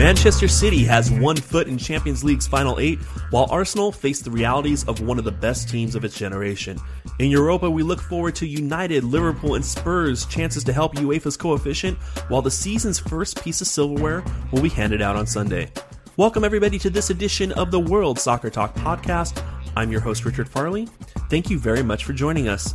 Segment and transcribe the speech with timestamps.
[0.00, 2.98] Manchester City has one foot in Champions League's final eight,
[3.28, 6.80] while Arsenal face the realities of one of the best teams of its generation.
[7.18, 11.98] In Europa, we look forward to United, Liverpool, and Spurs' chances to help UEFA's coefficient,
[12.28, 15.70] while the season's first piece of silverware will be handed out on Sunday.
[16.16, 19.44] Welcome, everybody, to this edition of the World Soccer Talk podcast.
[19.76, 20.88] I'm your host, Richard Farley.
[21.28, 22.72] Thank you very much for joining us.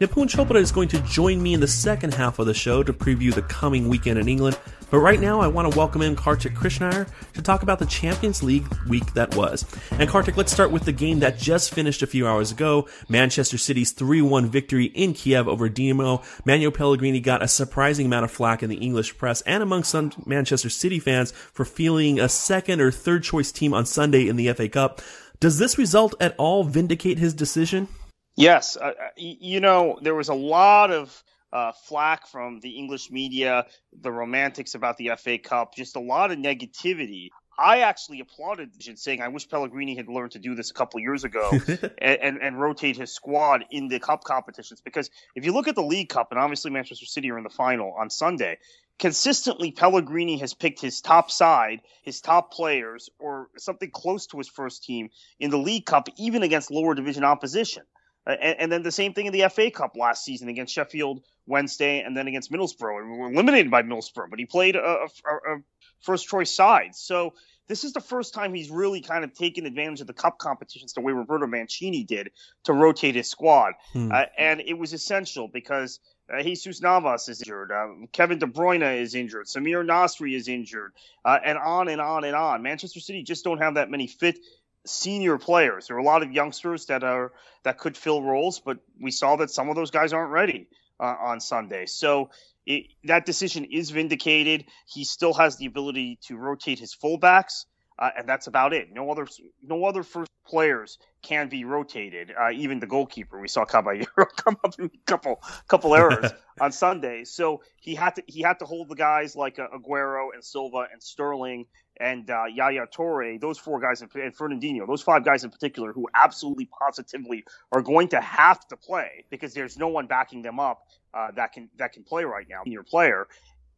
[0.00, 2.92] Nipun Chopra is going to join me in the second half of the show to
[2.92, 4.56] preview the coming weekend in England.
[4.90, 8.42] But right now, I want to welcome in Kartik Krishnaiyer to talk about the Champions
[8.42, 9.66] League week that was.
[9.90, 12.88] And Kartik, let's start with the game that just finished a few hours ago.
[13.06, 16.24] Manchester City's 3-1 victory in Kiev over Dinamo.
[16.46, 20.10] Manuel Pellegrini got a surprising amount of flack in the English press and among some
[20.24, 24.50] Manchester City fans for feeling a second or third choice team on Sunday in the
[24.54, 25.02] FA Cup.
[25.38, 27.88] Does this result at all vindicate his decision?
[28.36, 33.66] Yes, uh, you know there was a lot of uh, flack from the English media,
[34.00, 37.30] the romantics about the FA Cup, just a lot of negativity.
[37.58, 41.00] I actually applauded Jin saying I wish Pellegrini had learned to do this a couple
[41.00, 41.50] years ago
[41.98, 44.80] and, and, and, rotate his squad in the cup competitions.
[44.80, 47.50] Because if you look at the League Cup, and obviously Manchester City are in the
[47.50, 48.58] final on Sunday,
[49.00, 54.48] consistently Pellegrini has picked his top side, his top players, or something close to his
[54.48, 57.82] first team in the League Cup, even against lower division opposition.
[58.28, 62.00] And, and, then the same thing in the FA Cup last season against Sheffield Wednesday
[62.00, 63.10] and then against Middlesbrough.
[63.10, 65.58] We were eliminated by Middlesbrough, but he played a, a, a
[66.02, 66.94] first choice side.
[66.94, 67.32] So
[67.68, 70.92] this is the first time he's really kind of taken advantage of the cup competitions
[70.92, 72.30] the way Roberto Mancini did
[72.64, 73.74] to rotate his squad.
[73.92, 74.10] Hmm.
[74.12, 76.00] Uh, and it was essential because
[76.32, 77.70] uh, Jesus Navas is injured.
[77.72, 79.46] Uh, Kevin De Bruyne is injured.
[79.46, 80.92] Samir Nasri is injured.
[81.24, 82.62] Uh, and on and on and on.
[82.62, 84.38] Manchester City just don't have that many fit
[84.88, 85.86] senior players.
[85.86, 87.32] There are a lot of youngsters that are
[87.64, 90.68] that could fill roles, but we saw that some of those guys aren't ready
[91.00, 91.86] uh, on Sunday.
[91.86, 92.30] So
[92.66, 94.64] it, that decision is vindicated.
[94.86, 97.64] He still has the ability to rotate his fullbacks,
[97.98, 98.88] uh, and that's about it.
[98.92, 99.26] No other
[99.62, 102.32] no other first players can be rotated.
[102.38, 104.06] Uh, even the goalkeeper, we saw Caballero
[104.36, 107.24] come up in a couple couple errors on Sunday.
[107.24, 110.86] So he had to he had to hold the guys like uh, Aguero and Silva
[110.92, 111.66] and Sterling
[112.00, 116.06] and uh, Yaya Toure, those four guys, and Fernandinho, those five guys in particular, who
[116.14, 120.86] absolutely positively are going to have to play because there's no one backing them up
[121.14, 123.26] uh, that can that can play right now, senior player,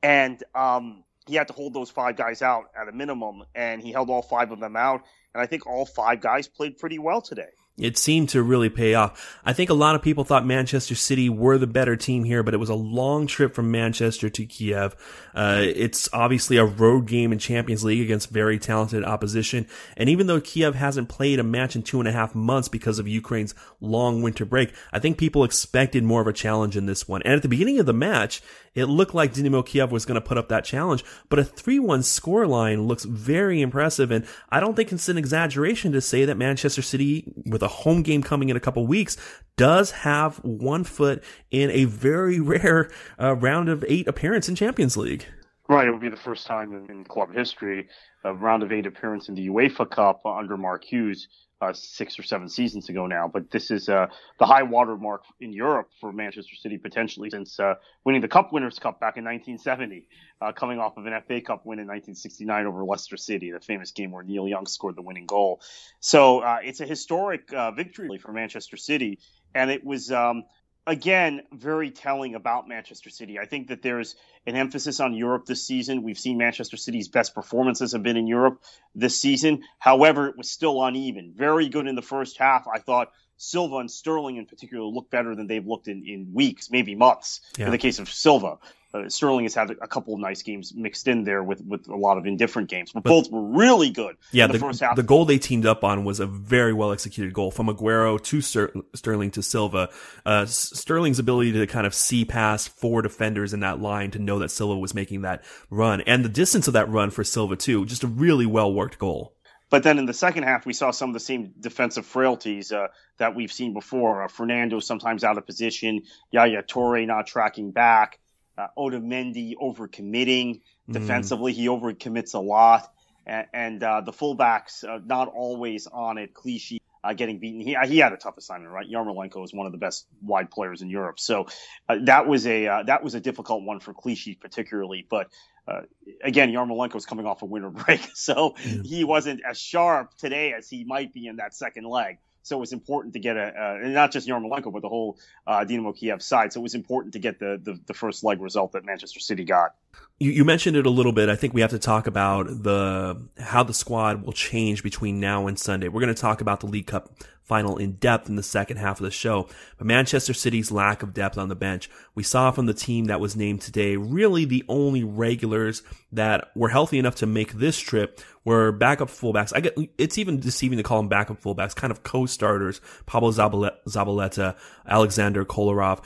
[0.03, 3.93] and um, he had to hold those five guys out at a minimum, and he
[3.93, 5.03] held all five of them out,
[5.35, 7.51] and I think all five guys played pretty well today.
[7.79, 9.39] It seemed to really pay off.
[9.43, 12.53] I think a lot of people thought Manchester City were the better team here, but
[12.53, 14.95] it was a long trip from Manchester to Kiev.
[15.35, 19.67] Uh, it's obviously a road game in Champions League against very talented opposition.
[19.97, 22.99] And even though Kiev hasn't played a match in two and a half months because
[22.99, 27.09] of Ukraine's long winter break, I think people expected more of a challenge in this
[27.09, 27.23] one.
[27.23, 28.43] And at the beginning of the match,
[28.75, 32.01] it looked like Dynamo Kiev was going to put up that challenge, but a 3-1
[32.01, 34.11] scoreline looks very impressive.
[34.11, 38.03] And I don't think it's an exaggeration to say that Manchester City, with a home
[38.03, 39.17] game coming in a couple weeks,
[39.57, 42.91] does have one foot in a very rare
[43.21, 45.27] uh, round of eight appearance in Champions League.
[45.69, 47.89] Right, it would be the first time in, in club history
[48.25, 51.29] a round of eight appearance in the UEFA Cup under Mark Hughes
[51.61, 53.29] uh, six or seven seasons ago now.
[53.29, 54.07] But this is uh,
[54.39, 57.75] the high water mark in Europe for Manchester City potentially since uh,
[58.05, 60.07] winning the Cup Winners' Cup back in 1970,
[60.41, 63.91] uh, coming off of an FA Cup win in 1969 over Leicester City, the famous
[63.91, 65.61] game where Neil Young scored the winning goal.
[66.01, 69.19] So uh, it's a historic uh, victory for Manchester City,
[69.55, 70.11] and it was.
[70.11, 70.45] Um,
[70.87, 73.39] again, very telling about Manchester City.
[73.39, 74.17] I think that there's
[74.47, 76.03] an emphasis on Europe this season.
[76.03, 78.63] We've seen Manchester City's best performances have been in Europe
[78.95, 79.63] this season.
[79.79, 81.33] However, it was still uneven.
[81.37, 82.67] Very good in the first half.
[82.67, 86.71] I thought Silva and Sterling in particular look better than they've looked in, in weeks,
[86.71, 87.41] maybe months.
[87.57, 87.67] Yeah.
[87.67, 88.59] In the case of Silva,
[88.93, 91.95] uh, Sterling has had a couple of nice games mixed in there with, with a
[91.95, 94.17] lot of indifferent games, but, but both were really good.
[94.33, 94.97] Yeah, the, the, first half.
[94.97, 98.41] the goal they teamed up on was a very well executed goal from Aguero to
[98.41, 99.91] Ster- Sterling to Silva.
[100.27, 104.39] Uh, Sterling's ability to kind of see past four defenders in that line to know
[104.41, 107.87] that Silva was making that run and the distance of that run for Silva too,
[107.87, 109.35] just a really well worked goal.
[109.71, 112.89] But then in the second half, we saw some of the same defensive frailties uh,
[113.19, 114.25] that we've seen before.
[114.25, 116.03] Uh, Fernando sometimes out of position,
[116.33, 118.19] Yaya Toure not tracking back
[118.61, 120.93] uh, Otamendi overcommitting mm.
[120.93, 121.53] defensively.
[121.53, 122.93] He overcommits a lot,
[123.27, 126.35] and, and uh, the fullbacks uh, not always on it.
[126.35, 127.61] Clichy uh, getting beaten.
[127.61, 128.89] He he had a tough assignment, right?
[128.89, 131.47] Yarmolenko is one of the best wide players in Europe, so
[131.89, 135.07] uh, that was a uh, that was a difficult one for Clichy particularly.
[135.09, 135.29] But
[135.67, 135.83] uh,
[136.23, 138.85] again, Yarmolenko is coming off a winter break, so mm.
[138.85, 142.19] he wasn't as sharp today as he might be in that second leg.
[142.43, 145.65] So it was important to get a, and not just Yarmolenko, but the whole uh,
[145.65, 146.53] Dynamo Kiev side.
[146.53, 149.45] So it was important to get the, the, the first leg result that Manchester City
[149.45, 149.75] got.
[150.19, 151.29] You, you, mentioned it a little bit.
[151.29, 155.47] I think we have to talk about the how the squad will change between now
[155.47, 155.89] and Sunday.
[155.89, 157.11] We're going to talk about the League Cup
[157.51, 159.49] final in depth in the second half of the show.
[159.77, 163.19] But Manchester City's lack of depth on the bench, we saw from the team that
[163.19, 165.83] was named today, really the only regulars
[166.13, 169.53] that were healthy enough to make this trip were backup fullbacks.
[169.53, 172.81] I get it's even deceiving to call them backup fullbacks, kind of co-starters.
[173.07, 174.57] Pablo Zabaleta,
[174.87, 176.05] Alexander Kolarov.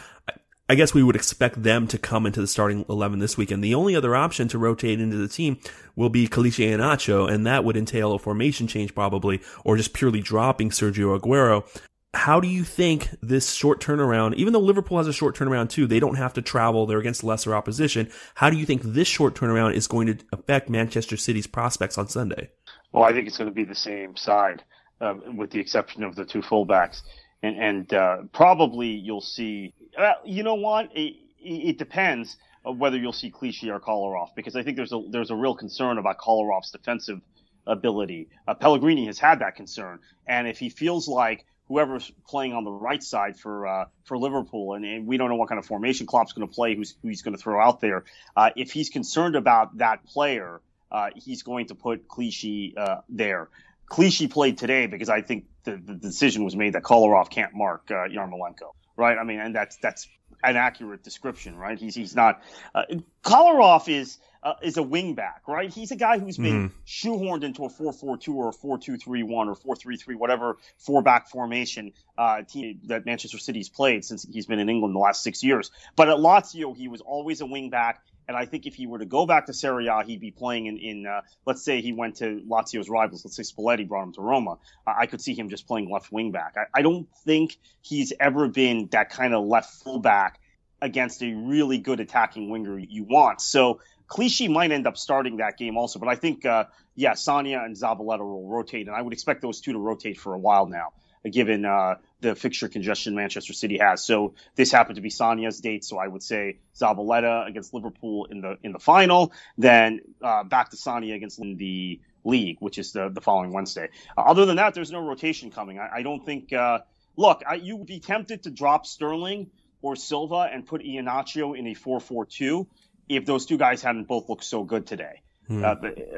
[0.66, 3.62] I guess we would expect them to come into the starting 11 this weekend.
[3.62, 5.58] The only other option to rotate into the team
[5.94, 10.22] will be Kelechi Iheanacho, and that would entail a formation change probably, or just purely
[10.22, 11.66] dropping Sergio Aguero.
[12.14, 15.86] How do you think this short turnaround, even though Liverpool has a short turnaround too,
[15.86, 18.10] they don't have to travel, they're against lesser opposition.
[18.36, 22.08] How do you think this short turnaround is going to affect Manchester City's prospects on
[22.08, 22.50] Sunday?
[22.92, 24.62] Well, I think it's going to be the same side,
[25.00, 27.02] uh, with the exception of the two fullbacks
[27.44, 29.74] and, and uh, probably you'll see.
[29.96, 30.90] Uh, you know what?
[30.96, 35.30] It, it depends whether you'll see Clichy or Kolarov because I think there's a there's
[35.30, 37.20] a real concern about Kolarov's defensive
[37.66, 38.28] ability.
[38.48, 42.70] Uh, Pellegrini has had that concern, and if he feels like whoever's playing on the
[42.70, 46.06] right side for uh, for Liverpool, and, and, we don't know what kind of formation
[46.06, 48.04] Klopp's going to play, who's who he's going to throw out there.
[48.34, 53.50] Uh, if he's concerned about that player, uh, he's going to put Clichy uh, there.
[53.86, 57.90] Clichy played today because I think the, the decision was made that Kolarov can't mark
[57.90, 59.16] uh, Yarmolenko, right?
[59.18, 60.08] I mean, and that's that's
[60.42, 61.78] an accurate description, right?
[61.78, 62.42] He's he's not.
[62.74, 62.82] Uh,
[63.22, 65.70] Kolarov is uh, is a wingback, right?
[65.72, 66.76] He's a guy who's been mm-hmm.
[66.86, 73.06] shoehorned into a four-four-two or a four-two-three-one or four-three-three, whatever four-back formation uh, team that
[73.06, 75.70] Manchester City's played since he's been in England the last six years.
[75.96, 77.94] But at Lazio, he was always a wingback.
[78.28, 80.66] And I think if he were to go back to Serie A, he'd be playing
[80.66, 83.24] in, in uh, let's say he went to Lazio's rivals.
[83.24, 84.58] Let's say Spalletti brought him to Roma.
[84.86, 86.54] I, I could see him just playing left wing back.
[86.56, 90.40] I, I don't think he's ever been that kind of left fullback
[90.80, 93.40] against a really good attacking winger you want.
[93.40, 97.64] So Clichy might end up starting that game also, but I think, uh, yeah, Sagna
[97.64, 100.66] and Zabaleta will rotate, and I would expect those two to rotate for a while
[100.66, 100.92] now
[101.30, 104.04] given uh, the fixture congestion Manchester City has.
[104.04, 108.40] So this happened to be Sagna's date, so I would say Zabaleta against Liverpool in
[108.40, 113.10] the in the final, then uh, back to Sagna against the league, which is the,
[113.10, 113.90] the following Wednesday.
[114.16, 115.78] Uh, other than that, there's no rotation coming.
[115.78, 116.52] I, I don't think.
[116.52, 116.78] Uh,
[117.16, 119.50] look, I, you would be tempted to drop Sterling
[119.82, 122.66] or Silva and put Iheanacho in a 4-4-2
[123.06, 125.20] if those two guys hadn't both looked so good today.
[125.46, 125.62] Hmm.
[125.62, 125.74] Uh,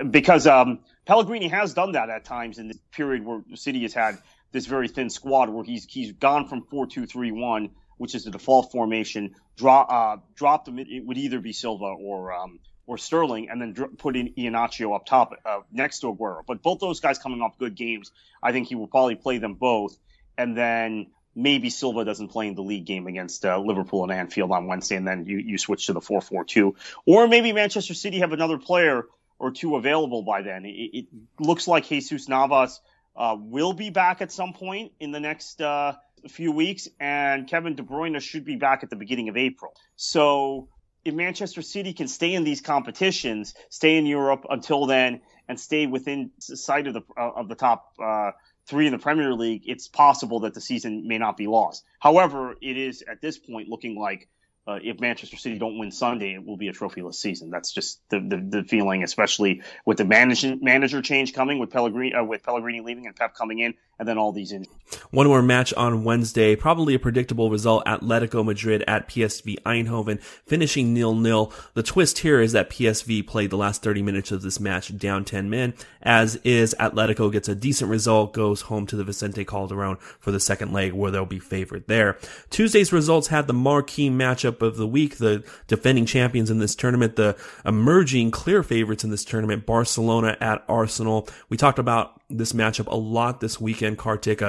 [0.08, 3.92] because um, Pellegrini has done that at times in this period where the City has
[3.92, 4.18] had
[4.52, 8.24] this very thin squad where he's he's gone from four two three one, which is
[8.24, 10.78] the default formation, drop uh, dropped him.
[10.78, 14.94] It would either be Silva or um, or Sterling, and then dr- put in Iheanacho
[14.94, 16.42] up top uh, next to Aguero.
[16.46, 18.12] But both those guys coming off good games,
[18.42, 19.96] I think he will probably play them both,
[20.38, 24.52] and then maybe Silva doesn't play in the league game against uh, Liverpool and Anfield
[24.52, 27.94] on Wednesday, and then you you switch to the four four two, or maybe Manchester
[27.94, 29.04] City have another player
[29.38, 30.64] or two available by then.
[30.64, 31.06] It, it
[31.38, 32.80] looks like Jesus Navas
[33.16, 35.94] uh, will be back at some point in the next uh,
[36.28, 39.72] few weeks, and Kevin De Bruyne should be back at the beginning of April.
[39.96, 40.68] So
[41.04, 45.86] if Manchester City can stay in these competitions, stay in Europe until then, and stay
[45.86, 48.32] within sight of the uh, of the top uh,
[48.66, 51.84] three in the Premier League, it's possible that the season may not be lost.
[52.00, 54.28] However, it is at this point looking like
[54.66, 57.50] uh, if Manchester City don't win Sunday, it will be a trophyless season.
[57.50, 62.14] That's just the, the, the feeling, especially with the manager manager change coming, with Pellegrini
[62.14, 64.72] uh, with Pellegrini leaving and Pep coming in, and then all these injuries.
[65.10, 67.84] One more match on Wednesday, probably a predictable result.
[67.86, 71.52] Atletico Madrid at PSV Eindhoven, finishing nil-nil.
[71.74, 75.24] The twist here is that PSV played the last 30 minutes of this match down
[75.24, 79.96] 10 men, as is Atletico gets a decent result, goes home to the Vicente Calderon
[80.20, 82.18] for the second leg where they'll be favored there.
[82.50, 87.16] Tuesday's results had the marquee matchup of the week, the defending champions in this tournament,
[87.16, 91.28] the emerging clear favorites in this tournament, Barcelona at Arsenal.
[91.48, 94.42] We talked about this matchup a lot this weekend, Kartik.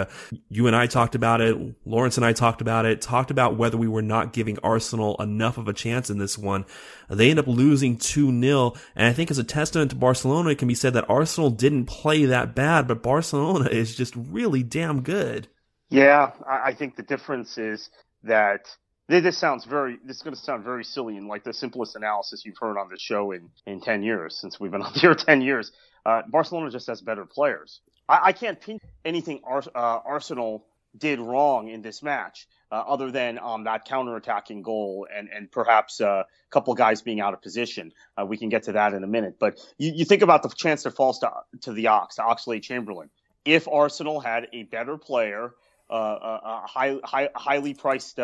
[0.50, 1.56] you and I talked about it.
[1.86, 5.58] Lawrence and I talked about it, talked about whether we were not giving Arsenal enough
[5.58, 6.66] of a chance in this one.
[7.10, 8.78] They end up losing 2-0.
[8.96, 11.86] And I think as a testament to Barcelona, it can be said that Arsenal didn't
[11.86, 15.48] play that bad, but Barcelona is just really damn good.
[15.90, 17.90] Yeah, I think the difference is
[18.24, 18.62] that
[19.08, 22.44] this sounds very this is going to sound very silly and like the simplest analysis
[22.46, 25.42] you've heard on the show in in 10 years since we've been on here 10
[25.42, 25.72] years
[26.08, 27.82] uh, barcelona just has better players.
[28.10, 30.66] I, I can't pin anything Ar- uh, arsenal
[30.98, 36.02] did wrong in this match uh, other than um, that counter-attacking goal and and perhaps
[36.02, 37.92] uh, a couple guys being out of position.
[38.20, 39.36] Uh, we can get to that in a minute.
[39.40, 43.10] But you, you think about the chance that falls to, to the ox to oxlade-chamberlain
[43.46, 45.54] if arsenal had a better player
[45.90, 48.20] uh, a, high, high, highly priced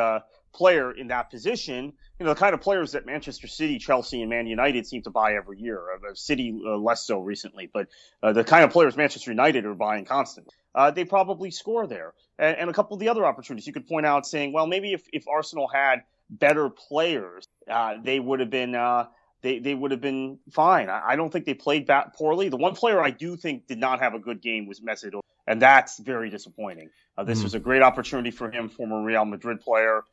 [0.53, 4.29] player in that position, you know, the kind of players that Manchester City, Chelsea, and
[4.29, 5.81] Man United seem to buy every year.
[5.93, 7.87] Uh, City uh, less so recently, but
[8.21, 10.53] uh, the kind of players Manchester United are buying constantly.
[10.75, 12.13] Uh, they probably score there.
[12.39, 14.93] And, and, a couple of the other opportunities you could point out saying, well, maybe
[14.93, 19.05] if, if Arsenal had better players, uh, they would have been uh,
[19.43, 20.89] they, they would have been fine.
[20.89, 22.49] I, I don't think they played that poorly.
[22.49, 25.61] The one player I do think did not have a good game was Mesut, and
[25.61, 26.89] that's very disappointing.
[27.17, 27.43] Uh, this mm.
[27.43, 30.03] was a great opportunity for him, former Real Madrid player,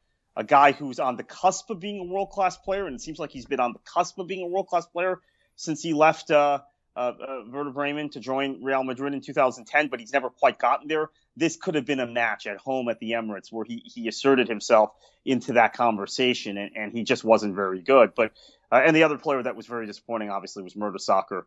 [0.41, 3.19] a guy who's on the cusp of being a world class player, and it seems
[3.19, 5.21] like he's been on the cusp of being a world class player
[5.55, 6.61] since he left uh,
[6.97, 10.89] uh, uh, Werder Bremen to join Real Madrid in 2010, but he's never quite gotten
[10.89, 11.11] there.
[11.37, 14.49] This could have been a match at home at the Emirates where he, he asserted
[14.49, 14.93] himself
[15.27, 18.15] into that conversation, and, and he just wasn't very good.
[18.17, 18.33] But
[18.73, 21.43] uh, and the other player that was very disappointing, obviously, was Mertesacker.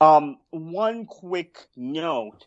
[0.00, 2.46] Um, one quick note.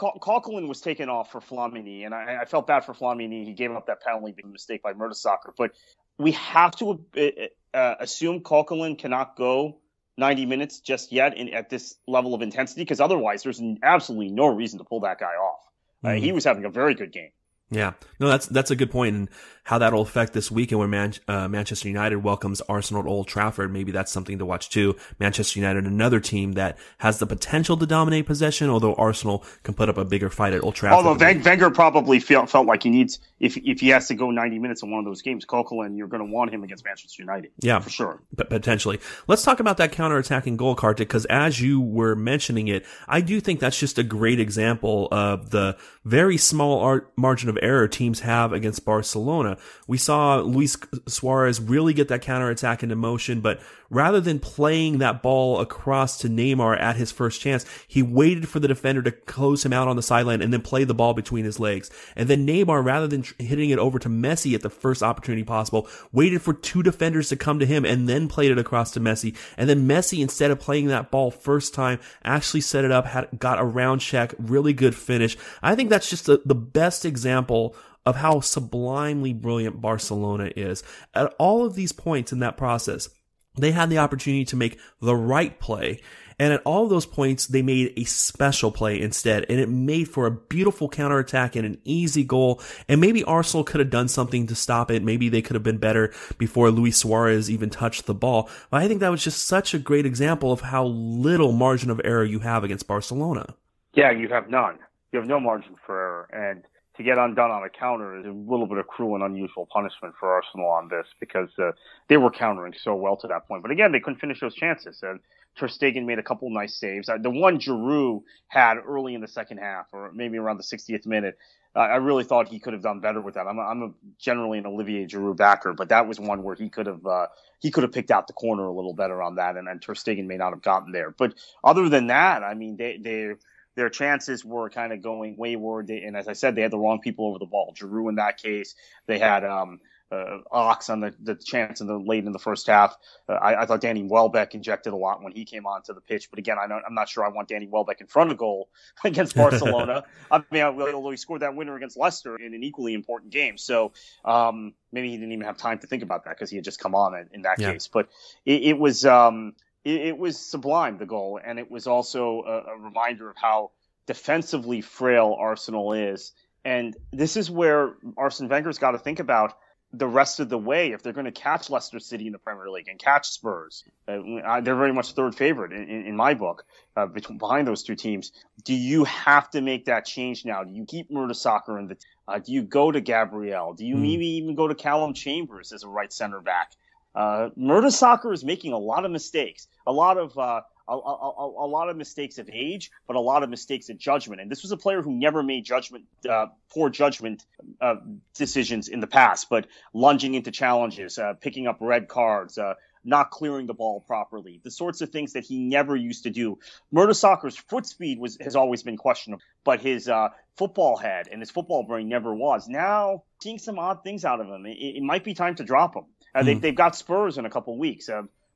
[0.00, 3.44] I, was taken off for Flamini, and I, I, felt bad for Flamini.
[3.44, 5.52] He gave up that penalty, big mistake by Mertesacker.
[5.56, 5.72] But
[6.18, 9.78] we have to uh, uh, assume Coquelin cannot go
[10.16, 14.46] 90 minutes just yet in, at this level of intensity, because otherwise there's absolutely no
[14.46, 15.60] reason to pull that guy off.
[16.02, 16.24] Uh, mm-hmm.
[16.24, 17.30] he was having a very good game.
[17.70, 19.28] Yeah, no, that's that's a good point, and
[19.64, 23.72] how that'll affect this weekend when Man- uh, Manchester United welcomes Arsenal at Old Trafford.
[23.72, 24.94] Maybe that's something to watch too.
[25.18, 29.88] Manchester United, another team that has the potential to dominate possession, although Arsenal can put
[29.88, 31.06] up a bigger fight at Old Trafford.
[31.06, 34.58] Although Wenger probably felt felt like he needs if if he has to go 90
[34.58, 37.50] minutes in one of those games, Coquelin, you're going to want him against Manchester United.
[37.60, 39.00] Yeah, for sure, but potentially.
[39.26, 43.40] Let's talk about that counter-attacking goal, Kartik, because as you were mentioning it, I do
[43.40, 48.20] think that's just a great example of the very small art margin of error teams
[48.20, 49.56] have against Barcelona.
[49.86, 55.22] We saw Luis Suarez really get that counterattack into motion, but rather than playing that
[55.22, 59.64] ball across to Neymar at his first chance, he waited for the defender to close
[59.64, 61.90] him out on the sideline and then play the ball between his legs.
[62.16, 65.88] And then Neymar, rather than hitting it over to Messi at the first opportunity possible,
[66.12, 69.36] waited for two defenders to come to him and then played it across to Messi.
[69.56, 73.28] And then Messi, instead of playing that ball first time, actually set it up, had,
[73.38, 75.36] got a round check, really good finish.
[75.62, 80.82] I think that's just the, the best example of how sublimely brilliant Barcelona is.
[81.14, 83.08] At all of these points in that process,
[83.56, 86.00] they had the opportunity to make the right play.
[86.38, 90.26] And at all those points, they made a special play instead, and it made for
[90.26, 92.60] a beautiful counterattack and an easy goal.
[92.88, 95.04] And maybe Arsenal could have done something to stop it.
[95.04, 98.50] Maybe they could have been better before Luis Suarez even touched the ball.
[98.70, 102.00] But I think that was just such a great example of how little margin of
[102.02, 103.54] error you have against Barcelona.
[103.94, 104.80] Yeah, you have none.
[105.12, 106.28] You have no margin for error.
[106.32, 106.64] And
[106.96, 110.14] to get undone on a counter is a little bit of cruel and unusual punishment
[110.18, 111.72] for Arsenal on this because uh,
[112.08, 113.62] they were countering so well to that point.
[113.62, 115.02] But again, they couldn't finish those chances.
[115.02, 115.18] And
[115.56, 117.08] Ter Stegen made a couple nice saves.
[117.08, 121.06] Uh, the one Giroud had early in the second half, or maybe around the 60th
[121.06, 121.36] minute,
[121.76, 123.48] uh, I really thought he could have done better with that.
[123.48, 126.68] I'm, a, I'm a generally an Olivier Giroud backer, but that was one where he
[126.68, 127.26] could have uh,
[127.58, 129.94] he could have picked out the corner a little better on that, and, and Ter
[129.94, 131.10] Stegen may not have gotten there.
[131.10, 131.34] But
[131.64, 133.32] other than that, I mean, they they
[133.76, 135.90] their chances were kind of going wayward.
[135.90, 137.74] and as I said, they had the wrong people over the ball.
[137.76, 138.74] Giroud in that case,
[139.06, 139.80] they had um,
[140.14, 142.96] uh, Ox on the, the chance in the late in the first half.
[143.28, 146.30] Uh, I, I, thought Danny Welbeck injected a lot when he came onto the pitch,
[146.30, 148.68] but again, I am not sure I want Danny Welbeck in front of goal
[149.04, 150.04] against Barcelona.
[150.30, 153.92] I mean, although he scored that winner against Leicester in an equally important game, so
[154.24, 156.78] um, maybe he didn't even have time to think about that because he had just
[156.78, 157.72] come on in, in that yeah.
[157.72, 157.88] case.
[157.88, 158.08] But
[158.44, 159.54] it, it was um,
[159.84, 163.70] it, it, was sublime the goal, and it was also a, a reminder of how
[164.06, 166.32] defensively frail Arsenal is.
[166.64, 169.54] And this is where Arsene Wenger's got to think about
[169.98, 172.68] the rest of the way if they're going to catch Leicester City in the Premier
[172.68, 173.84] League and catch Spurs.
[174.08, 176.64] Uh, they're very much third favorite in, in, in my book
[176.96, 178.32] uh, between, behind those two teams.
[178.64, 180.64] Do you have to make that change now?
[180.64, 181.96] Do you keep Mertesacker in the?
[182.26, 183.74] Uh, do you go to Gabriel?
[183.74, 184.00] Do you mm.
[184.00, 186.72] maybe even go to Calum Chambers as a right center back?
[187.14, 191.68] Uh, Mertesacker is making a lot of mistakes, a lot of uh, a, a, a,
[191.68, 194.40] lot of mistakes of age, but a lot of mistakes of judgment.
[194.40, 197.44] And this was a player who never made judgment, uh, poor judgment
[197.80, 197.96] uh,
[198.34, 202.74] decisions in the past, but lunging into challenges, uh, picking up red cards, uh,
[203.04, 206.58] not clearing the ball properly, the sorts of things that he never used to do.
[206.92, 211.50] Mertesacker's foot speed was has always been questionable, but his uh, football head and his
[211.50, 212.66] football brain never was.
[212.68, 215.96] Now, seeing some odd things out of him, it, it might be time to drop
[215.96, 216.04] him.
[216.34, 216.44] Uh, mm.
[216.46, 216.74] they, have hmm.
[216.74, 218.08] got Spurs in a couple weeks.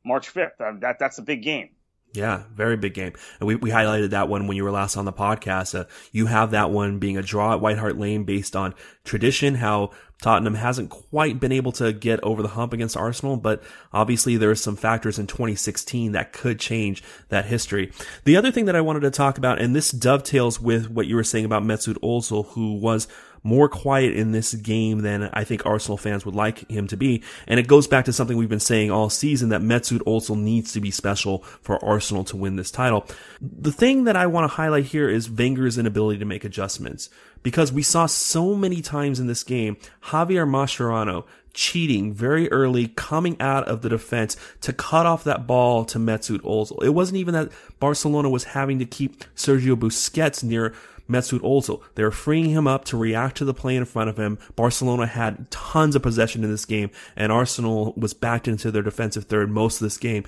[0.05, 0.81] March 5th.
[0.81, 1.71] that that's a big game.
[2.15, 3.13] Yeah, very big game.
[3.39, 5.79] And we, we highlighted that one when you were last on the podcast.
[5.79, 8.75] Uh, you have that one being a draw at White Hart Lane based on
[9.05, 9.91] tradition, how
[10.23, 13.63] Tottenham hasn't quite been able to get over the hump against Arsenal, but
[13.93, 17.93] obviously there are some factors in 2016 that could change that history.
[18.25, 21.15] The other thing that I wanted to talk about, and this dovetails with what you
[21.15, 23.07] were saying about Mesut Ozil, who was
[23.43, 27.23] more quiet in this game than I think Arsenal fans would like him to be.
[27.47, 30.73] And it goes back to something we've been saying all season that Mesut Ozil needs
[30.73, 33.07] to be special for Arsenal to win this title.
[33.41, 37.11] The thing that I want to highlight here is Wenger's inability to make adjustments
[37.43, 43.37] because we saw so many times in this game Javier Mascherano cheating very early, coming
[43.41, 46.85] out of the defense to cut off that ball to Mesut Ozil.
[46.85, 50.73] It wasn't even that Barcelona was having to keep Sergio Busquets near
[51.09, 51.83] Mesut Ozil.
[51.95, 54.39] They were freeing him up to react to the play in front of him.
[54.57, 59.25] Barcelona had tons of possession in this game, and Arsenal was backed into their defensive
[59.25, 60.25] third most of this game.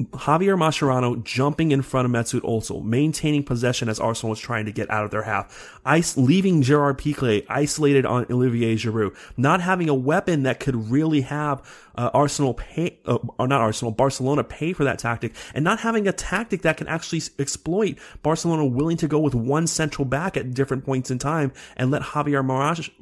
[0.00, 4.72] Javier Mascherano jumping in front of Mesut Ozil, maintaining possession as Arsenal was trying to
[4.72, 9.88] get out of their half, ice, leaving Gerard Piqué isolated on Olivier Giroud, not having
[9.88, 11.62] a weapon that could really have
[11.96, 16.06] uh, Arsenal pay, uh, or not Arsenal, Barcelona pay for that tactic, and not having
[16.06, 20.54] a tactic that can actually exploit Barcelona willing to go with one central back at
[20.54, 22.44] different points in time and let Javier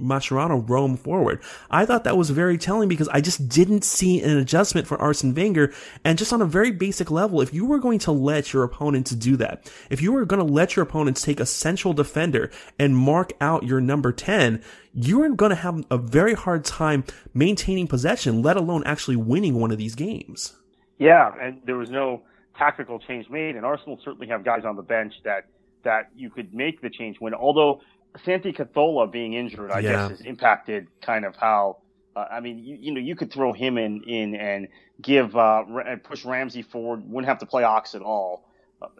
[0.00, 1.42] Mascherano roam forward.
[1.70, 5.34] I thought that was very telling because I just didn't see an adjustment for Arsene
[5.34, 5.72] Wenger,
[6.04, 9.12] and just on a very basic level, if you were going to let your opponents
[9.12, 12.96] do that, if you were going to let your opponents take a central defender and
[12.96, 14.62] mark out your number 10,
[14.94, 19.70] you're going to have a very hard time maintaining possession, let alone actually winning one
[19.70, 20.54] of these games.
[20.98, 22.22] Yeah, and there was no
[22.56, 25.46] tactical change made, and Arsenal certainly have guys on the bench that
[25.84, 27.34] that you could make the change when.
[27.34, 27.80] Although
[28.24, 29.92] Santi Cazorla being injured, I yeah.
[29.92, 31.78] guess, has impacted kind of how
[32.14, 34.68] uh, I mean, you, you, know, you could throw him in, in and
[35.00, 35.64] give uh,
[36.02, 37.08] push Ramsey forward.
[37.08, 38.48] Wouldn't have to play Ox at all,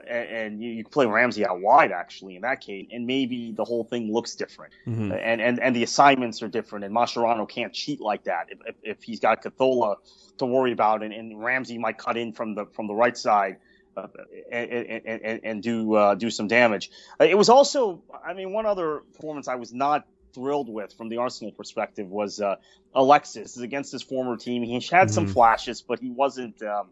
[0.09, 3.53] and, and, you, you could play Ramsey out wide actually in that case, and maybe
[3.53, 5.12] the whole thing looks different, mm-hmm.
[5.12, 8.77] and, and and the assignments are different, and Mascherano can't cheat like that if, if,
[8.83, 9.97] if he's got Cazorla
[10.38, 13.57] to worry about, and, and Ramsey might cut in from the from the right side.
[13.95, 14.07] Uh,
[14.51, 16.90] and, and, and, do uh, do some damage.
[17.21, 21.11] Uh, it was also, I mean, one other performance I was not thrilled with from
[21.11, 22.57] the Arsenal perspective was uh,
[22.95, 24.62] Alexis against his former team.
[24.62, 25.09] He had mm-hmm.
[25.09, 26.88] some flashes, but he wasn't um,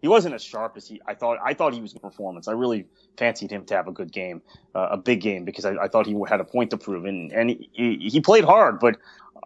[0.00, 1.38] he wasn't as sharp as he I thought.
[1.44, 2.48] I thought he was a performance.
[2.48, 4.42] I really fancied him to have a good game,
[4.74, 7.32] uh, a big game, because I, I, thought he had a point to prove, and
[7.32, 8.96] and he, he played hard, but.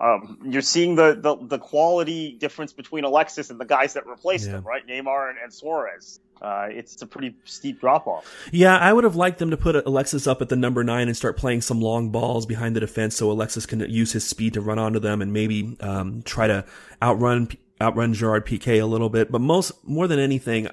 [0.01, 4.47] Um, you're seeing the, the, the quality difference between Alexis and the guys that replaced
[4.47, 4.55] yeah.
[4.55, 4.85] him, right?
[4.85, 8.27] Neymar and, and Suarez uh, it's a pretty steep drop off.
[8.51, 11.17] Yeah, I would have liked them to put Alexis up at the number nine and
[11.17, 14.61] start playing some long balls behind the defense, so Alexis can use his speed to
[14.61, 16.65] run onto them and maybe um, try to
[17.01, 17.49] outrun
[17.83, 19.31] outrun Gerard Piqué a little bit.
[19.31, 20.69] But most more than anything,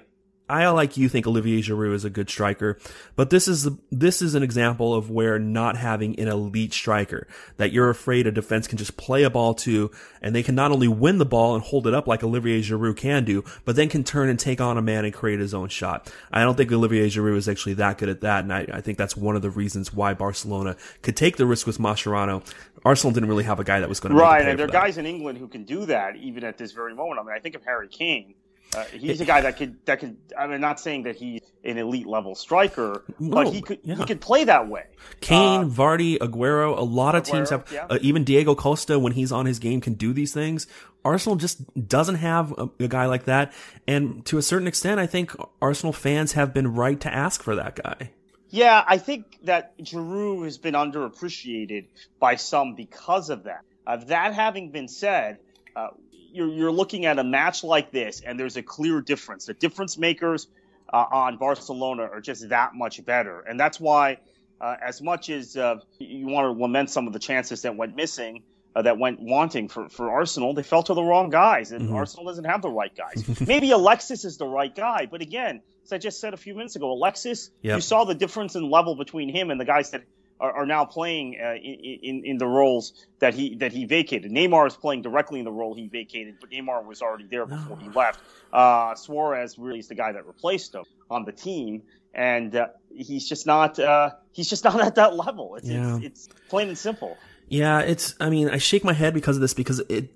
[0.49, 2.79] I, like you, think Olivier Giroud is a good striker,
[3.15, 7.71] but this is this is an example of where not having an elite striker that
[7.71, 9.91] you're afraid a defense can just play a ball to,
[10.23, 12.97] and they can not only win the ball and hold it up like Olivier Giroud
[12.97, 15.69] can do, but then can turn and take on a man and create his own
[15.69, 16.11] shot.
[16.31, 18.97] I don't think Olivier Giroud is actually that good at that, and I, I think
[18.97, 22.43] that's one of the reasons why Barcelona could take the risk with Mascherano.
[22.85, 24.97] Arsenal didn't really have a guy that was going to right, and there are guys
[24.97, 27.19] in England who can do that even at this very moment.
[27.19, 28.35] I mean, I think of Harry Kane
[28.75, 30.15] uh, he's a guy that could that could.
[30.37, 33.95] I'm not saying that he's an elite level striker, but he could yeah.
[33.95, 34.85] he could play that way.
[35.21, 37.71] Kane, uh, Vardy, Aguero, a lot of Aguero, teams have.
[37.71, 37.87] Yeah.
[37.89, 40.67] Uh, even Diego Costa, when he's on his game, can do these things.
[41.03, 43.53] Arsenal just doesn't have a, a, guy like that,
[43.87, 47.55] and to a certain extent, I think Arsenal fans have been right to ask for
[47.55, 48.11] that guy.
[48.49, 51.85] Yeah, I think that Giroud has been underappreciated
[52.19, 53.61] by some because of that.
[53.85, 55.39] Uh, that having been said,
[55.75, 59.45] uh, you're, you're looking at a match like this, and there's a clear difference.
[59.45, 60.47] The difference makers
[60.91, 64.17] uh, on Barcelona are just that much better, and that's why
[64.61, 67.95] uh, as much as uh, you want to lament some of the chances that went
[67.95, 68.43] missing,
[68.75, 71.95] uh, that went wanting for, for Arsenal, they fell to the wrong guys, and mm-hmm.
[71.95, 73.41] Arsenal doesn't have the right guys.
[73.47, 76.75] Maybe Alexis is the right guy, but again, as I just said a few minutes
[76.75, 77.77] ago, Alexis, yep.
[77.77, 80.03] you saw the difference in level between him and the guys that
[80.39, 84.31] are, are now playing uh, in, in, in the roles that he that he vacated.
[84.31, 87.77] Neymar is playing directly in the role he vacated, but Neymar was already there before
[87.79, 88.19] he left.
[88.53, 91.81] Uh, Suarez really is the guy that replaced him on the team,
[92.13, 95.55] and uh, he's just not uh, he's just not at that level.
[95.55, 95.97] It's, yeah.
[95.97, 97.17] it's, it's plain and simple.
[97.47, 98.13] Yeah, it's.
[98.19, 100.11] I mean, I shake my head because of this because it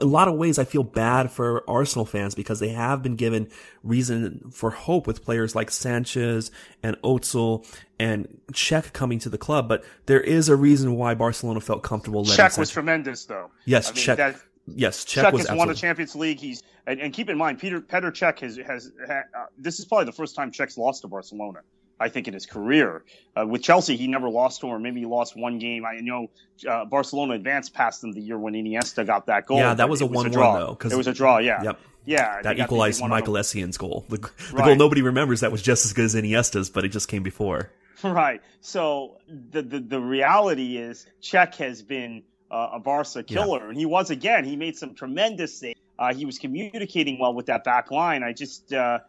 [0.00, 3.48] a lot of ways I feel bad for Arsenal fans because they have been given
[3.82, 6.50] reason for hope with players like Sanchez
[6.82, 7.66] and Ozil
[7.98, 9.68] and Cech coming to the club.
[9.68, 13.50] But there is a reason why Barcelona felt comfortable letting Cech was tremendous though.
[13.64, 14.16] Yes, I mean, Cech.
[14.16, 16.38] That, yes, Cech, Cech was has won the Champions League.
[16.38, 19.22] He's and, and, keep in mind, Peter Petr Cech has has, uh,
[19.58, 21.60] this is probably the first time Cech's lost to Barcelona.
[22.00, 23.04] I think in his career.
[23.36, 24.82] Uh, with Chelsea, he never lost to him.
[24.82, 25.84] Maybe he lost one game.
[25.84, 26.30] I know
[26.68, 29.58] uh, Barcelona advanced past them the year when Iniesta got that goal.
[29.58, 30.74] Yeah, that was a one-one though.
[30.76, 31.38] Cause It was a draw.
[31.38, 31.62] Yeah.
[31.62, 31.80] Yep.
[32.04, 34.06] Yeah, that equalized Michael Essien's goal.
[34.08, 34.64] The, the right.
[34.64, 37.70] goal nobody remembers that was just as good as Iniesta's, but it just came before.
[38.04, 38.40] Right.
[38.60, 43.68] So the the, the reality is, Cech has been uh, a Barca killer, yeah.
[43.70, 44.44] and he was again.
[44.44, 45.80] He made some tremendous saves.
[45.98, 48.22] Uh, he was communicating well with that back line.
[48.22, 49.00] I just uh,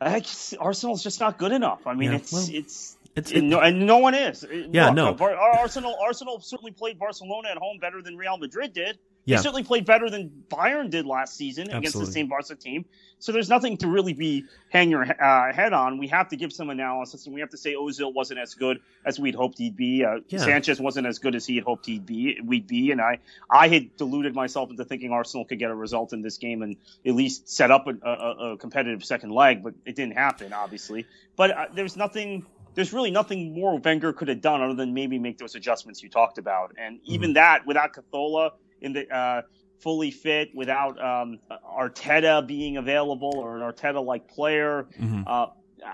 [0.00, 1.86] I guess Arsenal's just not good enough.
[1.86, 4.46] I mean, yeah, it's, well, it's it's it, no, and no one is.
[4.70, 5.14] Yeah, Look, no.
[5.14, 8.98] Bar, Arsenal Arsenal certainly played Barcelona at home better than Real Madrid did.
[9.28, 9.36] Yeah.
[9.36, 11.78] They certainly played better than Bayern did last season Absolutely.
[11.78, 12.86] against the same Barca team.
[13.18, 15.98] So there's nothing to really be hang your uh, head on.
[15.98, 18.80] We have to give some analysis, and we have to say Ozil wasn't as good
[19.04, 20.02] as we'd hoped he'd be.
[20.02, 20.38] Uh, yeah.
[20.38, 22.40] Sanchez wasn't as good as he had hoped he'd be.
[22.42, 23.18] We'd be, and I
[23.50, 26.76] I had deluded myself into thinking Arsenal could get a result in this game and
[27.04, 31.06] at least set up a, a, a competitive second leg, but it didn't happen, obviously.
[31.36, 35.18] But uh, there's nothing there's really nothing more Wenger could have done other than maybe
[35.18, 36.74] make those adjustments you talked about.
[36.78, 37.34] And even mm-hmm.
[37.34, 39.42] that, without Cazorla in the uh,
[39.80, 45.22] fully fit, without um, Arteta being available or an Arteta-like player, mm-hmm.
[45.26, 45.46] uh,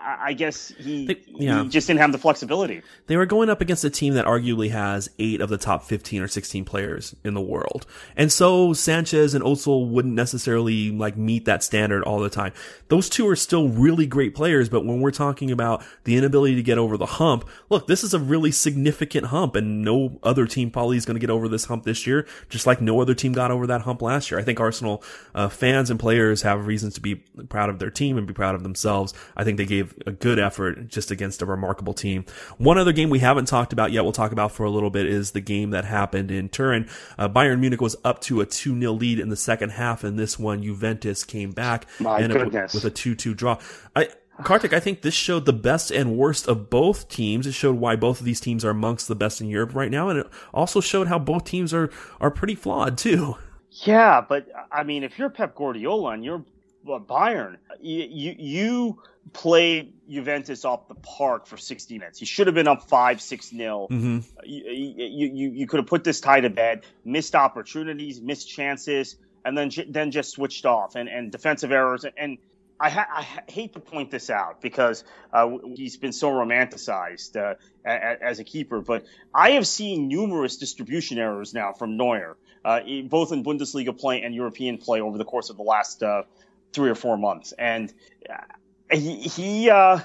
[0.04, 1.62] I guess he, they, yeah.
[1.62, 2.82] he just didn't have the flexibility.
[3.06, 6.22] They were going up against a team that arguably has eight of the top 15
[6.22, 7.86] or 16 players in the world.
[8.16, 12.52] And so Sanchez and Ozil wouldn't necessarily like meet that standard all the time.
[12.88, 16.62] Those two are still really great players, but when we're talking about the inability to
[16.62, 20.70] get over the hump, look, this is a really significant hump and no other team
[20.70, 23.32] probably is going to get over this hump this year, just like no other team
[23.32, 24.40] got over that hump last year.
[24.40, 25.02] I think Arsenal
[25.34, 27.16] uh, fans and players have reasons to be
[27.48, 29.14] proud of their team and be proud of themselves.
[29.36, 32.24] I think they gave gave a good effort just against a remarkable team.
[32.58, 35.06] One other game we haven't talked about yet, we'll talk about for a little bit,
[35.06, 36.88] is the game that happened in Turin.
[37.18, 40.38] Uh, Bayern Munich was up to a 2-0 lead in the second half, and this
[40.38, 42.74] one Juventus came back My and goodness.
[42.74, 43.58] with a 2-2 draw.
[43.94, 44.08] I,
[44.42, 47.46] Kartik, I think this showed the best and worst of both teams.
[47.46, 50.08] It showed why both of these teams are amongst the best in Europe right now,
[50.08, 51.88] and it also showed how both teams are
[52.20, 53.36] are pretty flawed too.
[53.70, 56.44] Yeah, but I mean, if you're Pep Guardiola and you're
[56.84, 62.20] Bayern, you, you, you played Juventus off the park for 60 minutes.
[62.20, 63.88] You should have been up 5 6 0.
[63.90, 64.18] Mm-hmm.
[64.44, 69.56] You, you, you, could have put this tie to bed, missed opportunities, missed chances, and
[69.56, 72.04] then then just switched off and, and defensive errors.
[72.16, 72.38] And
[72.78, 77.54] I, ha- I hate to point this out because uh, he's been so romanticized uh,
[77.84, 83.32] as a keeper, but I have seen numerous distribution errors now from Neuer, uh, both
[83.32, 86.24] in Bundesliga play and European play over the course of the last uh,
[86.74, 87.52] three or four months.
[87.52, 87.92] And
[88.28, 90.00] uh, he, he uh,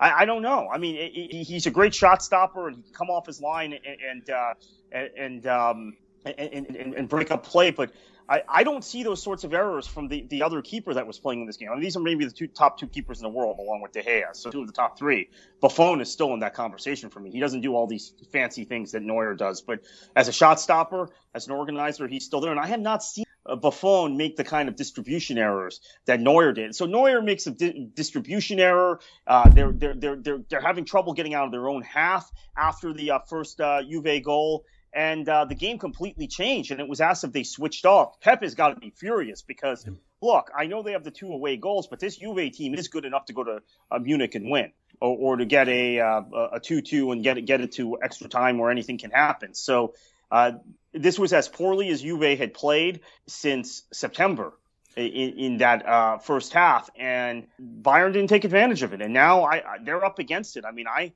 [0.00, 0.68] I, I, don't know.
[0.72, 3.72] I mean, he, he's a great shot stopper and he can come off his line
[3.72, 4.54] and and uh,
[4.92, 7.92] and, um, and, and, and break up play, but
[8.28, 11.18] I, I don't see those sorts of errors from the, the other keeper that was
[11.18, 11.68] playing in this game.
[11.70, 13.92] I mean, these are maybe the two top two keepers in the world, along with
[13.92, 14.34] De Gea.
[14.34, 15.28] So two of the top three.
[15.60, 17.30] Buffon is still in that conversation for me.
[17.30, 19.80] He doesn't do all these fancy things that Neuer does, but
[20.16, 22.52] as a shot stopper, as an organizer, he's still there.
[22.52, 26.74] And I have not seen Buffon make the kind of distribution errors that Neuer did.
[26.74, 29.00] So Neuer makes a di- distribution error.
[29.26, 32.92] Uh, they're, they're, they're, they're, they're having trouble getting out of their own half after
[32.92, 34.64] the uh, first uh, Juve goal.
[34.94, 38.20] And uh, the game completely changed, and it was asked if they switched off.
[38.20, 39.86] Pep has got to be furious because,
[40.20, 43.06] look, I know they have the two away goals, but this Juve team is good
[43.06, 47.10] enough to go to uh, Munich and win, or, or to get a a two-two
[47.10, 49.54] and get it get it to extra time where anything can happen.
[49.54, 49.94] So
[50.30, 50.52] uh,
[50.92, 54.52] this was as poorly as Juve had played since September
[54.96, 59.00] in, in that uh, first half, and Bayern didn't take advantage of it.
[59.02, 60.64] And now I, I, they're up against it.
[60.64, 61.12] I mean, I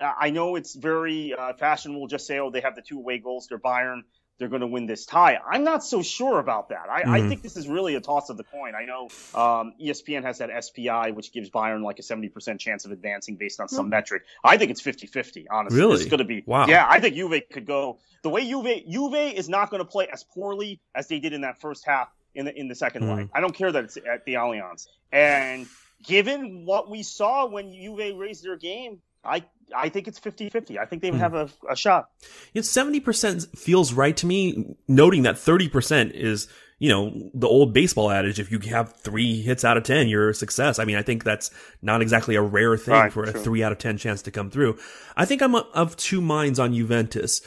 [0.00, 3.48] I know it's very uh, fashionable just say, oh, they have the two away goals.
[3.48, 4.02] They're Bayern.
[4.42, 5.38] They're going to win this tie.
[5.48, 6.90] I'm not so sure about that.
[6.90, 7.10] I, mm-hmm.
[7.12, 8.74] I, think this is really a toss of the coin.
[8.74, 9.04] I know
[9.40, 13.60] um, ESPN has that SPI, which gives Bayern like a 70% chance of advancing based
[13.60, 13.90] on some mm-hmm.
[13.90, 14.24] metric.
[14.42, 15.78] I think it's 50 50, honestly.
[15.78, 15.94] Really?
[15.94, 16.42] It's going to be.
[16.44, 16.66] Wow.
[16.66, 18.00] Yeah, I think Juve could go.
[18.24, 21.42] The way Juve, Juve is not going to play as poorly as they did in
[21.42, 23.10] that first half in the, in the 2nd mm-hmm.
[23.10, 23.30] leg.
[23.32, 24.88] I don't care that it's at the Allianz.
[25.12, 25.68] And
[26.02, 30.78] given what we saw when Juve raised their game, I I think it's 50-50.
[30.78, 31.22] I think they would hmm.
[31.22, 32.10] have a, a shot.
[32.52, 38.10] Yeah, 70% feels right to me, noting that 30% is, you know, the old baseball
[38.10, 40.78] adage, if you have three hits out of 10, you're a success.
[40.78, 43.72] I mean, I think that's not exactly a rare thing right, for a three out
[43.72, 44.78] of 10 chance to come through.
[45.16, 47.40] I think I'm of two minds on Juventus.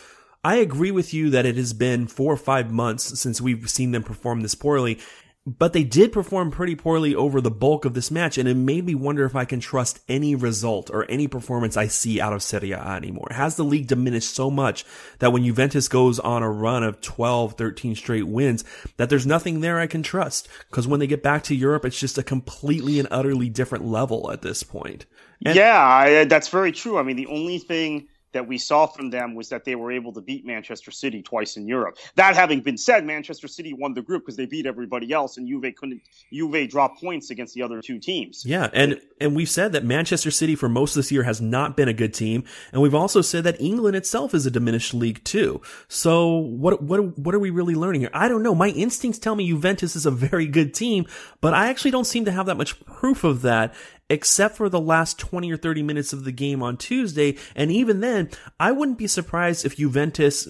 [0.43, 3.91] I agree with you that it has been four or five months since we've seen
[3.91, 4.99] them perform this poorly
[5.45, 8.84] but they did perform pretty poorly over the bulk of this match, and it made
[8.84, 12.41] me wonder if I can trust any result or any performance I see out of
[12.41, 13.27] Serie A anymore.
[13.29, 14.86] Has the league diminished so much
[15.19, 18.63] that when Juventus goes on a run of 12, 13 straight wins,
[18.97, 20.47] that there's nothing there I can trust?
[20.69, 24.31] Because when they get back to Europe, it's just a completely and utterly different level
[24.31, 25.05] at this point.
[25.45, 26.97] And- yeah, I, uh, that's very true.
[26.97, 30.11] I mean, the only thing that we saw from them was that they were able
[30.11, 31.97] to beat Manchester City twice in Europe.
[32.15, 35.47] That having been said, Manchester City won the group because they beat everybody else, and
[35.47, 36.01] Juve couldn't.
[36.31, 38.43] Juve dropped points against the other two teams.
[38.45, 41.77] Yeah, and and we've said that Manchester City for most of this year has not
[41.77, 42.43] been a good team,
[42.73, 45.61] and we've also said that England itself is a diminished league too.
[45.87, 48.11] So what what what are we really learning here?
[48.13, 48.53] I don't know.
[48.53, 51.05] My instincts tell me Juventus is a very good team,
[51.39, 53.73] but I actually don't seem to have that much proof of that
[54.09, 57.37] except for the last 20 or 30 minutes of the game on Tuesday.
[57.55, 60.47] And even then, I wouldn't be surprised if Juventus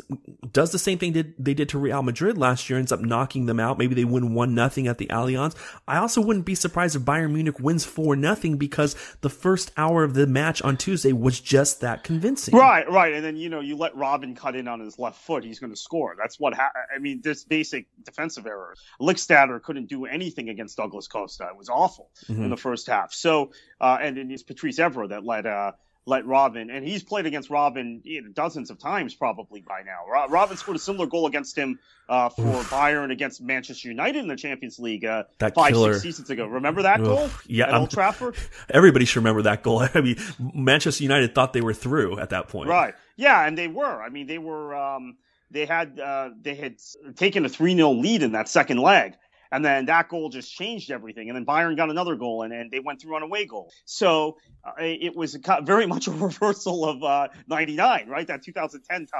[0.51, 3.45] does the same thing did, they did to Real Madrid last year, ends up knocking
[3.45, 3.77] them out.
[3.77, 5.55] Maybe they win 1 nothing at the Allianz.
[5.87, 10.03] I also wouldn't be surprised if Bayern Munich wins 4 nothing because the first hour
[10.03, 12.55] of the match on Tuesday was just that convincing.
[12.55, 13.13] Right, right.
[13.13, 15.71] And then, you know, you let Robben cut in on his left foot, he's going
[15.71, 16.15] to score.
[16.17, 18.75] That's what ha- I mean, this basic defensive error.
[18.99, 21.47] Lichtsteiner couldn't do anything against Douglas Costa.
[21.49, 22.43] It was awful mm-hmm.
[22.43, 23.13] in the first half.
[23.13, 23.44] So,
[23.79, 25.71] uh, and then it's Patrice Evra that led uh,
[26.05, 30.27] let Robben, and he's played against Robben you know, dozens of times probably by now.
[30.27, 32.69] Robben scored a similar goal against him uh, for Oof.
[32.69, 35.93] Bayern against Manchester United in the Champions League uh, five killer.
[35.93, 36.45] six seasons ago.
[36.45, 37.05] Remember that Oof.
[37.07, 37.29] goal?
[37.47, 38.35] Yeah, at Old Trafford.
[38.69, 39.87] Everybody should remember that goal.
[39.93, 42.69] I mean, Manchester United thought they were through at that point.
[42.69, 42.93] Right.
[43.15, 44.01] Yeah, and they were.
[44.01, 44.75] I mean, they were.
[44.75, 45.17] Um,
[45.51, 46.75] they had uh, they had
[47.15, 49.15] taken a three 0 lead in that second leg.
[49.51, 51.29] And then that goal just changed everything.
[51.29, 53.71] And then Bayern got another goal, and, and they went through on away goal.
[53.85, 58.27] So uh, it was very much a reversal of uh, 99, right?
[58.27, 59.19] That 2010 tie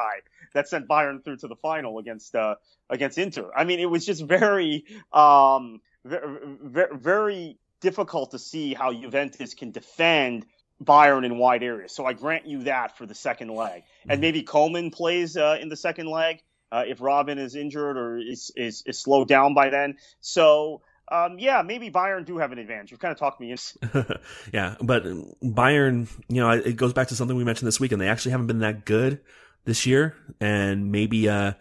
[0.54, 2.56] that sent Bayern through to the final against uh,
[2.90, 3.52] against Inter.
[3.56, 9.72] I mean, it was just very, um, very, very difficult to see how Juventus can
[9.72, 10.46] defend
[10.84, 11.94] Bayern in wide areas.
[11.94, 13.84] So I grant you that for the second leg.
[14.10, 18.18] And maybe Coleman plays uh, in the second leg uh, if Robben is injured or
[18.18, 19.98] is, is, is slowed down by then.
[20.20, 22.92] So, um, yeah, maybe Bayern do have an advantage.
[22.92, 24.20] You've kind of talked me into.
[24.54, 25.04] yeah, but
[25.44, 28.32] Bayern, you know, it goes back to something we mentioned this week, and they actually
[28.32, 29.22] haven't been that good
[29.66, 30.16] this year.
[30.40, 31.54] And maybe, uh,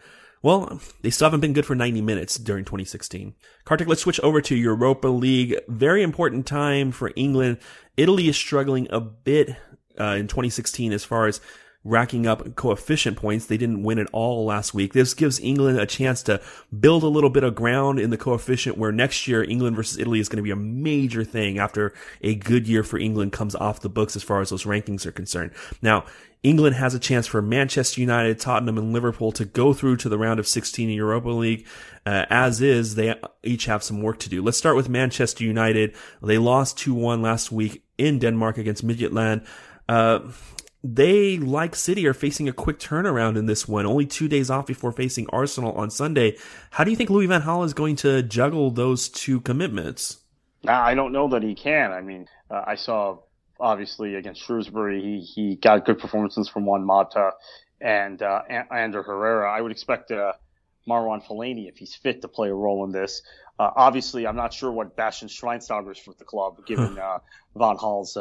[0.43, 3.35] well, they still haven't been good for 90 minutes during 2016.
[3.65, 5.57] Kartik, let's switch over to Europa League.
[5.69, 7.59] Very important time for England.
[7.97, 9.57] Italy is struggling a bit
[10.01, 11.41] uh, in 2016 as far as
[11.85, 13.47] racking up coefficient points.
[13.47, 14.95] They didn't win at all last week.
[14.95, 16.41] This gives England a chance to
[16.79, 20.19] build a little bit of ground in the coefficient where next year England versus Italy
[20.19, 21.93] is going to be a major thing after
[22.23, 25.13] a good year for England comes off the books as far as those rankings are
[25.13, 25.51] concerned.
[25.83, 26.05] Now,
[26.43, 30.19] England has a chance for Manchester United, Tottenham, and Liverpool to go through to the
[30.19, 31.67] round of 16 in Europa League.
[32.05, 34.43] Uh, as is, they each have some work to do.
[34.43, 35.97] Let's start with Manchester United.
[36.23, 39.47] They lost 2-1 last week in Denmark against Midtjylland.
[39.89, 40.21] Uh,
[40.85, 44.67] they, like City, are facing a quick turnaround in this one, only two days off
[44.67, 46.37] before facing Arsenal on Sunday.
[46.73, 50.19] How do you think Louis Van Gaal is going to juggle those two commitments?
[50.69, 51.91] I don't know that he can.
[51.91, 53.19] I mean, uh, I saw
[53.59, 57.33] obviously against Shrewsbury, he he got good performances from Juan Mata
[57.81, 59.51] and uh, Ander Herrera.
[59.51, 60.33] I would expect uh,
[60.89, 63.23] Marwan Fellaini, if he's fit, to play a role in this.
[63.59, 67.19] Uh, obviously, I'm not sure what Bastian Schweinsteiger is for the club, given uh,
[67.57, 68.17] Van Gaal's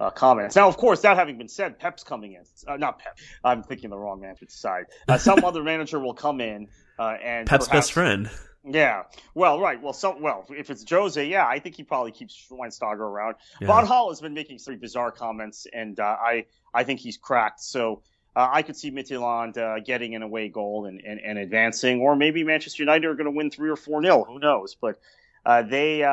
[0.00, 0.56] uh, comments.
[0.56, 2.42] Now, of course, that having been said, Pep's coming in.
[2.66, 3.18] Uh, not Pep.
[3.44, 4.86] I'm thinking the wrong management side.
[5.06, 8.30] Uh, some other manager will come in uh, and Pep's perhaps, best friend.
[8.64, 9.04] Yeah.
[9.34, 9.80] Well, right.
[9.80, 10.22] Well, some.
[10.22, 13.36] Well, if it's Jose, yeah, I think he probably keeps Schweinsteiger around.
[13.60, 13.68] Yeah.
[13.68, 17.60] Van Gaal has been making some bizarre comments, and uh, I I think he's cracked.
[17.60, 18.02] So.
[18.36, 22.14] Uh, I could see Midtjylland uh, getting an away goal and, and, and, advancing, or
[22.14, 24.22] maybe Manchester United are going to win three or four nil.
[24.22, 24.76] Who knows?
[24.80, 25.00] But
[25.44, 26.04] they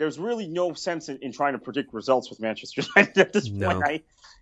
[0.00, 3.50] there's really no sense in, in trying to predict results with Manchester United at this
[3.50, 3.68] no.
[3.68, 3.84] point.
[3.84, 3.90] I,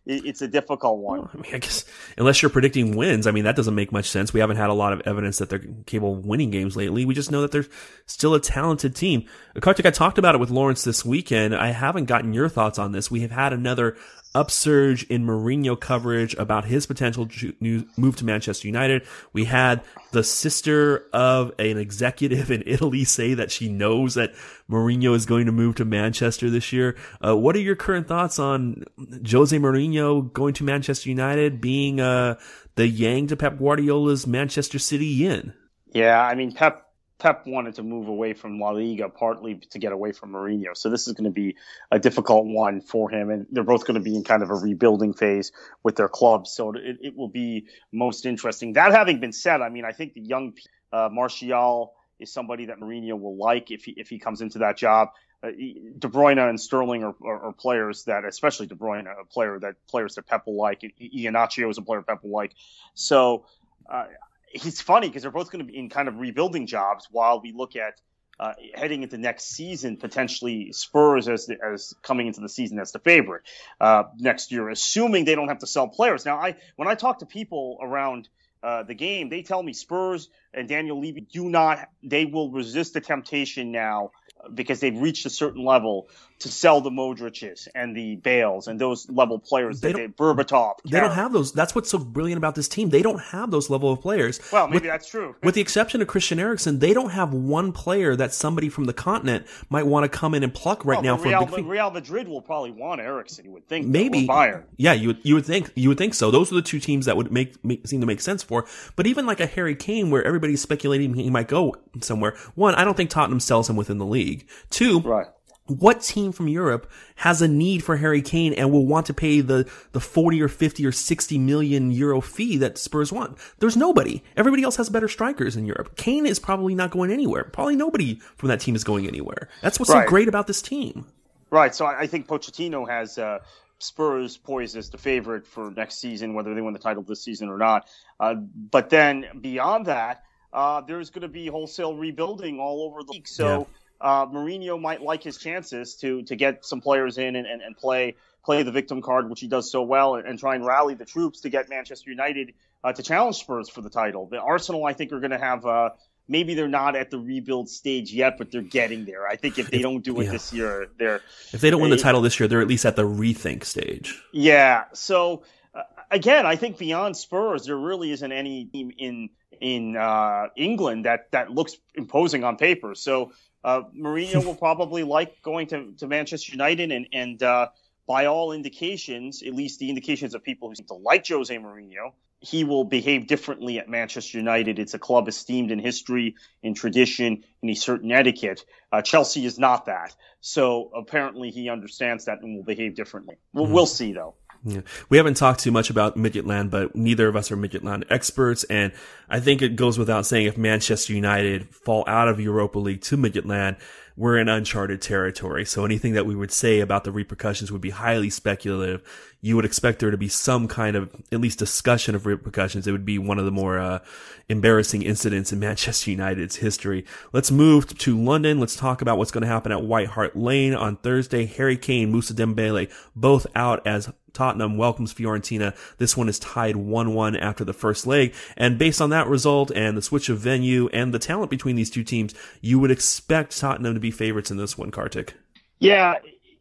[0.07, 1.19] it, it's a difficult one.
[1.19, 1.85] Well, I mean, I guess
[2.17, 4.33] unless you're predicting wins, I mean that doesn't make much sense.
[4.33, 7.05] We haven't had a lot of evidence that they're capable of winning games lately.
[7.05, 7.67] We just know that they're
[8.07, 9.27] still a talented team.
[9.61, 11.57] Kartik, I talked about it with Lawrence this weekend.
[11.57, 13.11] I haven't gotten your thoughts on this.
[13.11, 13.97] We have had another
[14.39, 17.29] upsurge in Mourinho coverage about his potential
[17.61, 19.03] move to Manchester United.
[19.33, 24.33] We had the sister of an executive in Italy say that she knows that
[24.71, 26.97] Mourinho is going to move to Manchester this year.
[27.25, 28.85] Uh, what are your current thoughts on
[29.29, 32.39] Jose Mourinho going to Manchester United, being uh,
[32.77, 35.53] the yang to Pep Guardiola's Manchester City yin?
[35.93, 36.88] Yeah, I mean Pep
[37.19, 40.77] Pep wanted to move away from La Liga partly to get away from Mourinho.
[40.77, 41.57] So this is going to be
[41.91, 43.31] a difficult one for him.
[43.31, 45.51] And they're both going to be in kind of a rebuilding phase
[45.83, 46.53] with their clubs.
[46.53, 48.75] So it, it will be most interesting.
[48.75, 50.55] That having been said, I mean, I think the young
[50.93, 54.77] uh, Martial is somebody that Mourinho will like if he, if he comes into that
[54.77, 55.09] job.
[55.41, 59.57] Uh, De Bruyne and Sterling are, are, are, players that, especially De Bruyne, a player
[59.61, 60.81] that players that Pep will like.
[61.01, 62.55] Iheanacho is a player Pep will like.
[62.95, 63.47] So
[63.89, 64.07] uh,
[64.53, 67.53] it's funny because they're both going to be in kind of rebuilding jobs while we
[67.53, 68.01] look at
[68.41, 72.93] uh, heading into next season, potentially Spurs as the, as coming into the season as
[72.93, 73.43] the favorite
[73.81, 76.25] uh, next year, assuming they don't have to sell players.
[76.25, 78.29] Now, I when I talk to people around
[78.63, 82.95] uh, the game, they tell me Spurs and Daniel Levy do not, they will resist
[82.95, 84.13] the temptation now
[84.55, 86.09] because they've reached a certain level
[86.41, 90.75] to sell the Modric's and the Bales and those level players they that they Berbatov.
[90.85, 91.53] They don't have those.
[91.53, 92.91] That's what's so brilliant about this team.
[92.91, 94.41] They don't have those level of players.
[94.53, 95.35] Well, maybe with, that's true.
[95.43, 98.93] with the exception of Christian Eriksen, they don't have one player that somebody from the
[98.93, 101.55] continent might want to come in and pluck right well, now for Real, a big
[101.57, 101.63] fee.
[101.63, 103.45] Real Madrid will probably want Eriksen.
[103.45, 103.87] You would think.
[103.87, 104.63] Maybe Bayern.
[104.77, 105.19] Yeah, you would.
[105.23, 105.73] You would think.
[105.75, 106.31] You would think so.
[106.31, 108.65] Those are the two teams that would make, make seem to make sense for.
[108.95, 112.37] But even like a Harry Kane, where everybody's speculating he might go somewhere.
[112.55, 114.28] One, I don't think Tottenham sells him within the league.
[114.71, 115.27] Two, right
[115.69, 119.41] what team from Europe has a need for Harry Kane and will want to pay
[119.41, 123.39] the, the 40 or 50 or 60 million euro fee that Spurs want?
[123.59, 124.23] There's nobody.
[124.37, 125.97] Everybody else has better strikers in Europe.
[125.97, 127.45] Kane is probably not going anywhere.
[127.45, 129.49] Probably nobody from that team is going anywhere.
[129.63, 130.05] That's what's right.
[130.05, 131.07] so great about this team.
[131.51, 131.75] Right.
[131.75, 133.39] So I think Pochettino has, uh,
[133.79, 137.49] Spurs poised as the favorite for next season, whether they win the title this season
[137.49, 137.89] or not.
[138.19, 143.13] Uh, but then beyond that, uh, there's going to be wholesale rebuilding all over the
[143.13, 143.29] league.
[143.29, 143.69] So,
[144.01, 147.77] uh, Mourinho might like his chances to to get some players in and, and, and
[147.77, 150.95] play play the victim card, which he does so well, and, and try and rally
[150.95, 154.27] the troops to get Manchester United uh, to challenge Spurs for the title.
[154.27, 155.67] The Arsenal, I think, are going to have.
[155.67, 155.91] Uh,
[156.29, 159.27] maybe they're not at the rebuild stage yet, but they're getting there.
[159.27, 160.31] I think if they don't do it yeah.
[160.33, 161.21] this year, they're
[161.53, 164.23] if they don't win the title this year, they're at least at the rethink stage.
[164.33, 164.85] Yeah.
[164.93, 165.43] So
[165.75, 169.31] uh, again, I think beyond Spurs, there really isn't any team in
[169.61, 172.95] in uh, England that that looks imposing on paper.
[172.95, 173.33] So
[173.69, 177.69] uh, Mourinho will probably like going to, to Manchester United, and and uh,
[178.07, 182.13] by all indications, at least the indications of people who seem to like Jose Mourinho,
[182.41, 184.79] he will behave differently at Manchester United.
[184.79, 188.65] It's a club esteemed in history, in tradition, in a certain etiquette.
[188.91, 193.37] Uh, Chelsea is not that, so apparently he understands that and will behave differently.
[193.53, 194.37] We'll, we'll see though.
[194.65, 194.81] Yeah.
[195.09, 198.65] We haven't talked too much about Midtjylland, but neither of us are Midtjylland experts.
[198.65, 198.93] And
[199.29, 203.17] I think it goes without saying if Manchester United fall out of Europa League to
[203.17, 203.79] Midtjylland,
[204.19, 205.65] we're in uncharted territory.
[205.65, 209.01] So anything that we would say about the repercussions would be highly speculative.
[209.41, 212.89] You would expect there to be some kind of at least discussion of repercussions.
[212.89, 214.01] It would be one of the more uh,
[214.49, 217.05] embarrassing incidents in Manchester United's history.
[217.33, 218.59] Let's move to London.
[218.59, 221.47] Let's talk about what's going to happen at White Hart Lane on Thursday.
[221.47, 225.77] Harry Kane, Moussa Dembele, both out as Tottenham welcomes Fiorentina.
[225.99, 228.35] This one is tied 1-1 after the first leg.
[228.57, 231.91] And based on that result and the switch of venue and the talent between these
[231.91, 235.35] two teams, you would expect Tottenham to be favorites in this one, Kartik.
[235.79, 236.15] Yeah,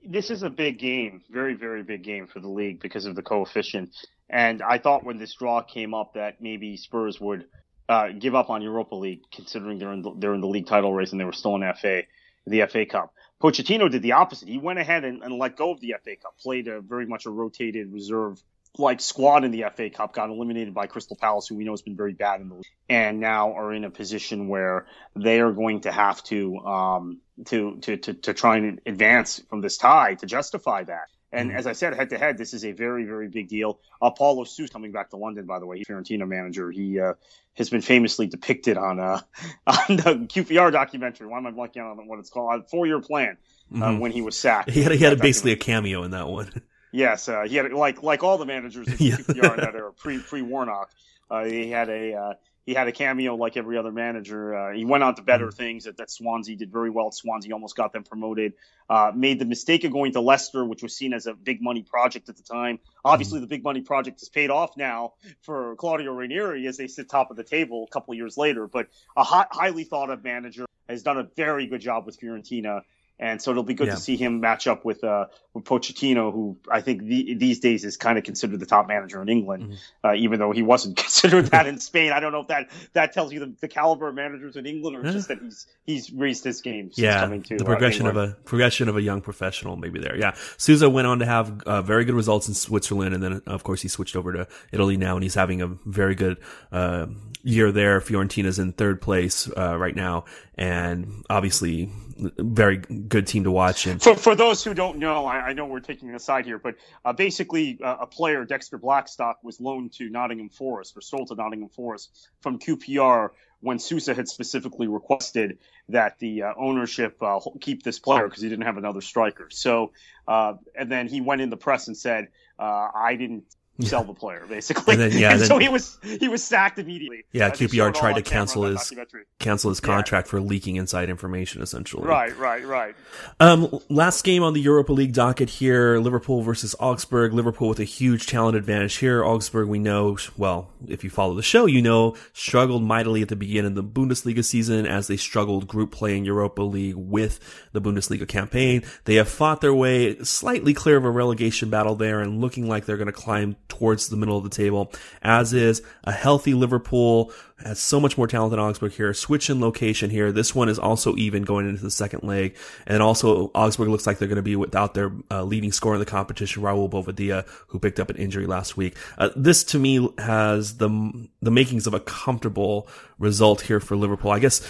[0.06, 3.22] this is a big game, very, very big game for the league because of the
[3.22, 3.96] coefficient.
[4.30, 7.46] And I thought when this draw came up that maybe Spurs would
[7.90, 10.94] uh, give up on Europa League, considering they're in the, they're in the league title
[10.94, 12.04] race and they were still in FA,
[12.46, 13.14] the FA Cup.
[13.42, 14.48] Pochettino did the opposite.
[14.48, 17.26] He went ahead and, and let go of the FA Cup, played a very much
[17.26, 18.42] a rotated reserve
[18.80, 21.82] like squad in the FA Cup, got eliminated by Crystal Palace, who we know has
[21.82, 24.86] been very bad in the league, and now are in a position where
[25.16, 29.62] they are going to have to um, to, to to to try and advance from
[29.62, 31.08] this tie to justify that.
[31.32, 31.60] And mm-hmm.
[31.60, 33.80] as I said, head to head, this is a very, very big deal.
[34.02, 36.72] Uh, Paulo Sousa coming back to London, by the way, Fiorentina manager.
[36.72, 37.13] He uh,
[37.56, 39.22] has been famously depicted on uh,
[39.68, 41.28] on the QPR documentary.
[41.28, 42.70] Why am I blanking on what it's called?
[42.70, 43.38] Four year plan
[43.74, 44.00] uh, mm-hmm.
[44.00, 44.70] when he was sacked.
[44.70, 46.62] He had, he had basically a cameo in that one.
[46.91, 49.15] Yes, uh, he had like like all the managers in yeah.
[49.17, 50.89] QPR that are pre pre Warnock.
[51.30, 52.38] Uh, he had a
[52.68, 54.53] he had a cameo like every other manager.
[54.53, 55.53] Uh, he went on to better mm.
[55.53, 57.12] things that, that Swansea did very well.
[57.14, 58.53] Swansea almost got them promoted.
[58.89, 61.82] Uh, made the mistake of going to Leicester, which was seen as a big money
[61.82, 62.80] project at the time.
[63.05, 63.43] Obviously, mm.
[63.43, 67.32] the big money project has paid off now for Claudio Ranieri as they sit top
[67.32, 68.68] of the table a couple years later.
[68.68, 72.82] But a high, highly thought of manager has done a very good job with Fiorentina
[73.20, 73.95] and so it'll be good yeah.
[73.95, 77.84] to see him match up with uh, with Pochettino, who I think the, these days
[77.84, 80.07] is kind of considered the top manager in England, mm-hmm.
[80.07, 82.11] uh, even though he wasn't considered that in Spain.
[82.11, 84.97] I don't know if that that tells you the, the caliber of managers in England,
[84.97, 85.11] or yeah.
[85.11, 86.91] just that he's he's raised his game.
[86.93, 90.15] yeah, to, the progression uh, of a progression of a young professional, maybe there.
[90.15, 93.63] Yeah, Sousa went on to have uh, very good results in Switzerland, and then of
[93.63, 96.38] course he switched over to Italy now, and he's having a very good
[96.72, 97.07] uh,
[97.41, 97.99] year there.
[97.99, 103.86] Fiorentina's in third place uh, right now, and obviously very good team to watch.
[103.86, 106.57] And for, for those who don't know, I, I know we're taking a side here,
[106.57, 111.28] but uh, basically uh, a player, Dexter Blackstock, was loaned to Nottingham Forest or sold
[111.30, 115.57] to Nottingham Forest from QPR when Sousa had specifically requested
[115.89, 119.47] that the uh, ownership uh, keep this player because he didn't have another striker.
[119.49, 119.93] So,
[120.28, 122.28] uh, and then he went in the press and said,
[122.59, 123.45] uh, "I didn't
[123.82, 124.93] sell the player basically.
[124.93, 127.23] And then, yeah, and then, so he was he was sacked immediately.
[127.32, 128.93] Yeah, QPR tried to cancel his
[129.39, 130.32] cancel his contract yeah.
[130.32, 132.07] for leaking inside information, essentially.
[132.07, 132.95] Right, right, right.
[133.39, 137.34] Um, last game on the Europa League docket here: Liverpool versus Augsburg.
[137.34, 139.23] Liverpool with a huge talent advantage here.
[139.23, 140.69] Augsburg, we know well.
[140.88, 144.43] If you follow the show, you know struggled mightily at the beginning of the Bundesliga
[144.43, 147.39] season as they struggled group play in Europa League with
[147.73, 148.84] the Bundesliga campaign.
[149.05, 152.86] They have fought their way slightly clear of a relegation battle there and looking like
[152.86, 157.32] they're going to climb towards the middle of the table, as is a healthy Liverpool
[157.63, 159.13] has so much more talent than Augsburg here.
[159.13, 160.32] Switch in location here.
[160.32, 162.55] This one is also even going into the second leg.
[162.86, 165.99] And also Augsburg looks like they're going to be without their uh, leading scorer in
[165.99, 168.95] the competition, Raul Bobadilla, who picked up an injury last week.
[169.17, 174.32] Uh, this to me has the, the makings of a comfortable result here for Liverpool.
[174.32, 174.61] I guess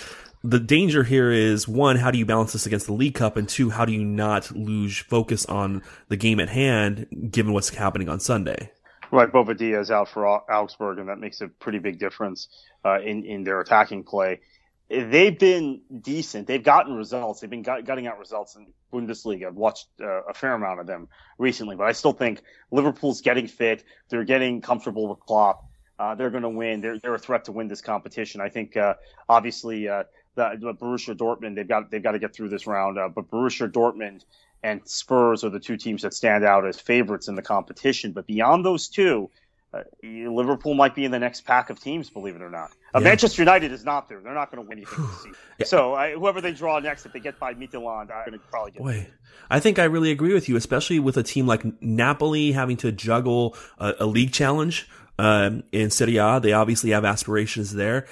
[0.44, 3.36] the danger here is one, how do you balance this against the League Cup?
[3.36, 7.70] And two, how do you not lose focus on the game at hand given what's
[7.70, 8.72] happening on Sunday?
[9.12, 12.50] Right, Bobadilla is out for Augsburg, and that makes a pretty big difference
[12.84, 14.42] uh, in in their attacking play.
[14.90, 16.48] They've been decent.
[16.48, 17.42] They've gotten results.
[17.42, 19.48] They've been got, gutting out results in Bundesliga.
[19.48, 22.42] I've watched uh, a fair amount of them recently, but I still think
[22.72, 23.84] Liverpool's getting fit.
[24.10, 25.66] They're getting comfortable with Klopp.
[26.00, 26.82] Uh, they're going to win.
[26.82, 28.40] They're they're a threat to win this competition.
[28.40, 28.96] I think uh,
[29.28, 30.04] obviously uh,
[30.36, 32.98] the, the Borussia Dortmund they've got they've got to get through this round.
[32.98, 34.24] Uh, but Borussia Dortmund
[34.64, 38.12] and Spurs are the two teams that stand out as favorites in the competition.
[38.12, 39.30] But beyond those two,
[39.74, 42.72] uh, Liverpool might be in the next pack of teams, believe it or not.
[42.96, 43.10] Uh, yeah.
[43.10, 44.20] Manchester United is not there.
[44.22, 45.36] They're not going to win anything this season.
[45.60, 45.66] Yeah.
[45.66, 48.72] So uh, whoever they draw next, if they get by Midtjylland, I'm going to probably
[48.72, 48.82] get.
[48.82, 49.08] Boy,
[49.50, 52.92] I think I really agree with you, especially with a team like Napoli having to
[52.92, 54.90] juggle a, a league challenge.
[55.20, 58.06] Um, in Serie A, they obviously have aspirations there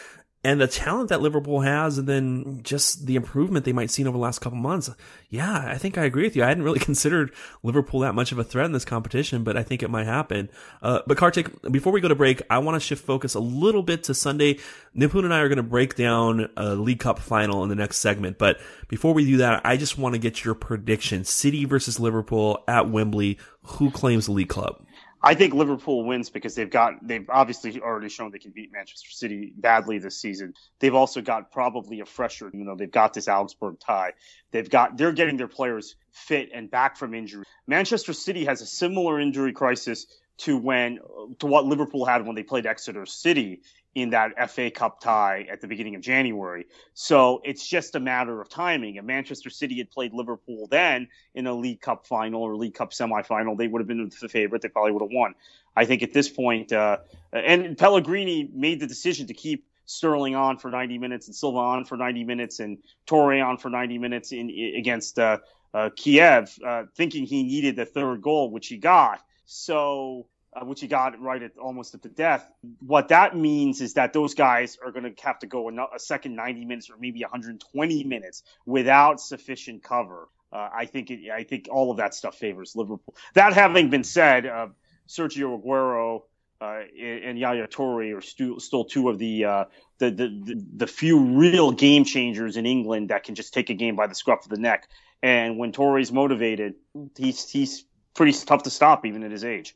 [0.46, 4.12] and the talent that Liverpool has, and then just the improvement they might see over
[4.12, 4.92] the last couple months.
[5.28, 6.44] Yeah, I think I agree with you.
[6.44, 7.34] I hadn't really considered
[7.64, 10.50] Liverpool that much of a threat in this competition, but I think it might happen.
[10.84, 13.82] Uh, but Kartik, before we go to break, I want to shift focus a little
[13.82, 14.60] bit to Sunday.
[14.96, 17.98] Nipun and I are going to break down a League Cup final in the next
[17.98, 22.00] segment, but before we do that, I just want to get your prediction: City versus
[22.00, 23.40] Liverpool at Wembley.
[23.64, 24.80] Who claims the League Club?
[25.22, 29.10] I think Liverpool wins because they've got they've obviously already shown they can beat Manchester
[29.12, 30.54] City badly this season.
[30.80, 34.14] They've also got probably a fresher, you know, they've got this Augsburg tie.
[34.52, 37.46] They've got they're getting their players fit and back from injury.
[37.66, 40.06] Manchester City has a similar injury crisis
[40.38, 41.00] to when
[41.40, 43.62] to what Liverpool had when they played Exeter City
[43.96, 46.66] in that FA Cup tie at the beginning of January.
[46.94, 48.96] So it's just a matter of timing.
[48.96, 52.92] If Manchester City had played Liverpool then in a League Cup final or League Cup
[52.92, 53.58] semifinal.
[53.58, 54.62] They would have been the favorite.
[54.62, 55.34] They probably would have won.
[55.78, 56.98] I think at this point, uh,
[57.32, 61.86] and Pellegrini made the decision to keep Sterling on for 90 minutes and Silva on
[61.86, 65.38] for 90 minutes and Toure on for 90 minutes in against uh,
[65.74, 69.22] uh, Kiev, uh, thinking he needed the third goal, which he got.
[69.46, 70.26] So
[70.56, 72.50] uh, which he got right at almost at the death.
[72.80, 76.36] What that means is that those guys are going to have to go a, second
[76.36, 80.30] 90 minutes or maybe 120 minutes without sufficient cover.
[80.52, 83.16] Uh, I think it, I think all of that stuff favors Liverpool.
[83.34, 84.68] That having been said, uh,
[85.08, 86.24] Sergio Aguero
[86.62, 89.66] uh, and Yaya Toure are stu- still two of the, uh,
[89.98, 93.96] the, the the few real game changers in England that can just take a game
[93.96, 94.88] by the scruff of the neck.
[95.22, 96.76] And when Toure's motivated,
[97.18, 97.84] he's he's
[98.14, 99.76] pretty tough to stop even at his age.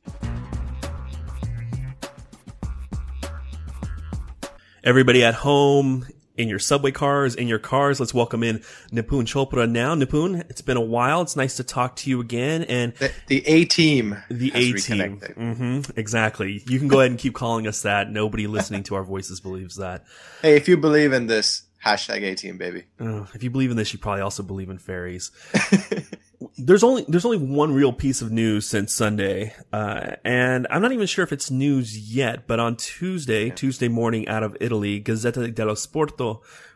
[4.84, 6.08] Everybody at home
[6.40, 8.00] in your subway cars, in your cars.
[8.00, 8.60] Let's welcome in
[8.92, 9.94] Nipun Chopra now.
[9.94, 11.22] Nipun, it's been a while.
[11.22, 12.64] It's nice to talk to you again.
[12.64, 12.94] And
[13.28, 16.64] the, A team, the A team, mm-hmm, exactly.
[16.66, 18.10] You can go ahead and keep calling us that.
[18.10, 20.06] Nobody listening to our voices believes that.
[20.42, 22.86] Hey, if you believe in this, hashtag A team, baby.
[23.00, 25.32] Uh, if you believe in this, you probably also believe in fairies.
[26.58, 30.94] there's only there's only one real piece of news since Sunday, uh, and I'm not
[30.94, 32.48] even sure if it's news yet.
[32.48, 33.50] But on Tuesday.
[33.50, 36.18] Tuesday morning, out of Italy, Gazzetta dello Sport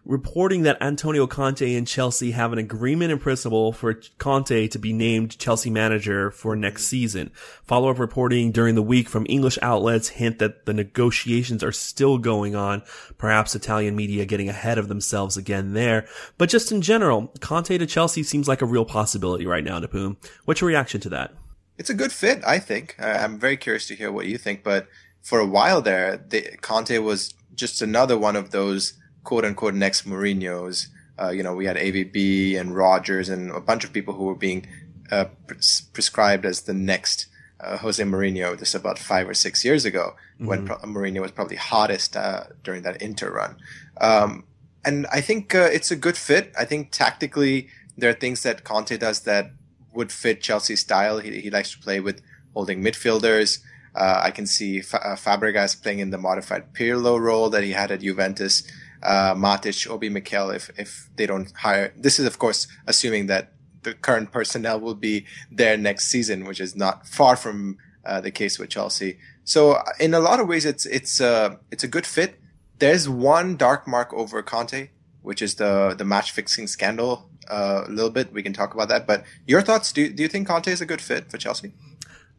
[0.05, 4.91] reporting that Antonio Conte and Chelsea have an agreement in principle for Conte to be
[4.91, 7.31] named Chelsea manager for next season.
[7.63, 12.55] Follow-up reporting during the week from English outlets hint that the negotiations are still going
[12.55, 12.83] on,
[13.17, 16.05] perhaps Italian media getting ahead of themselves again there.
[16.37, 20.17] But just in general, Conte to Chelsea seems like a real possibility right now, Nipun.
[20.45, 21.33] What's your reaction to that?
[21.77, 22.95] It's a good fit, I think.
[22.99, 24.87] I'm very curious to hear what you think, but
[25.21, 28.93] for a while there, the, Conte was just another one of those
[29.23, 30.87] quote unquote next Mourinho's.
[31.19, 34.35] Uh, you know, we had AVB and Rodgers and a bunch of people who were
[34.35, 34.67] being
[35.11, 37.27] uh, pres- prescribed as the next
[37.59, 38.57] uh, Jose Mourinho.
[38.57, 40.47] This about five or six years ago mm-hmm.
[40.47, 43.57] when pro- Mourinho was probably hottest uh, during that Inter run.
[44.01, 44.45] Um,
[44.83, 46.51] and I think uh, it's a good fit.
[46.57, 49.51] I think tactically there are things that Conte does that
[49.93, 51.19] would fit Chelsea's style.
[51.19, 52.21] He, he likes to play with
[52.53, 53.59] holding midfielders.
[53.95, 57.91] Uh, I can see Fa- Fabregas playing in the modified Pirlo role that he had
[57.91, 58.63] at Juventus
[59.03, 61.93] uh, Matic, Obi Mikel if, if they don't hire.
[61.97, 66.59] This is, of course, assuming that the current personnel will be there next season, which
[66.59, 69.19] is not far from uh, the case with Chelsea.
[69.43, 72.39] So, uh, in a lot of ways, it's it's uh, it's a good fit.
[72.79, 74.89] There's one dark mark over Conte,
[75.21, 77.29] which is the the match fixing scandal.
[77.49, 79.05] Uh, a little bit, we can talk about that.
[79.05, 79.91] But your thoughts?
[79.91, 81.73] Do do you think Conte is a good fit for Chelsea?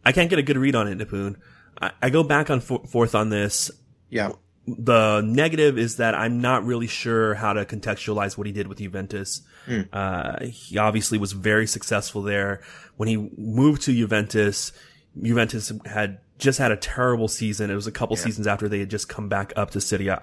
[0.05, 1.37] I can't get a good read on it, Nipun.
[1.81, 3.71] I, I go back and for- forth on this.
[4.09, 4.33] Yeah
[4.67, 8.79] the negative is that I'm not really sure how to contextualize what he did with
[8.79, 9.43] Juventus.
[9.67, 9.89] Mm.
[9.93, 12.63] Uh, he obviously was very successful there.
[12.97, 14.73] When he moved to Juventus,
[15.21, 17.71] Juventus had just had a terrible season.
[17.71, 18.25] It was a couple yeah.
[18.25, 20.17] seasons after they had just come back up to Serie A.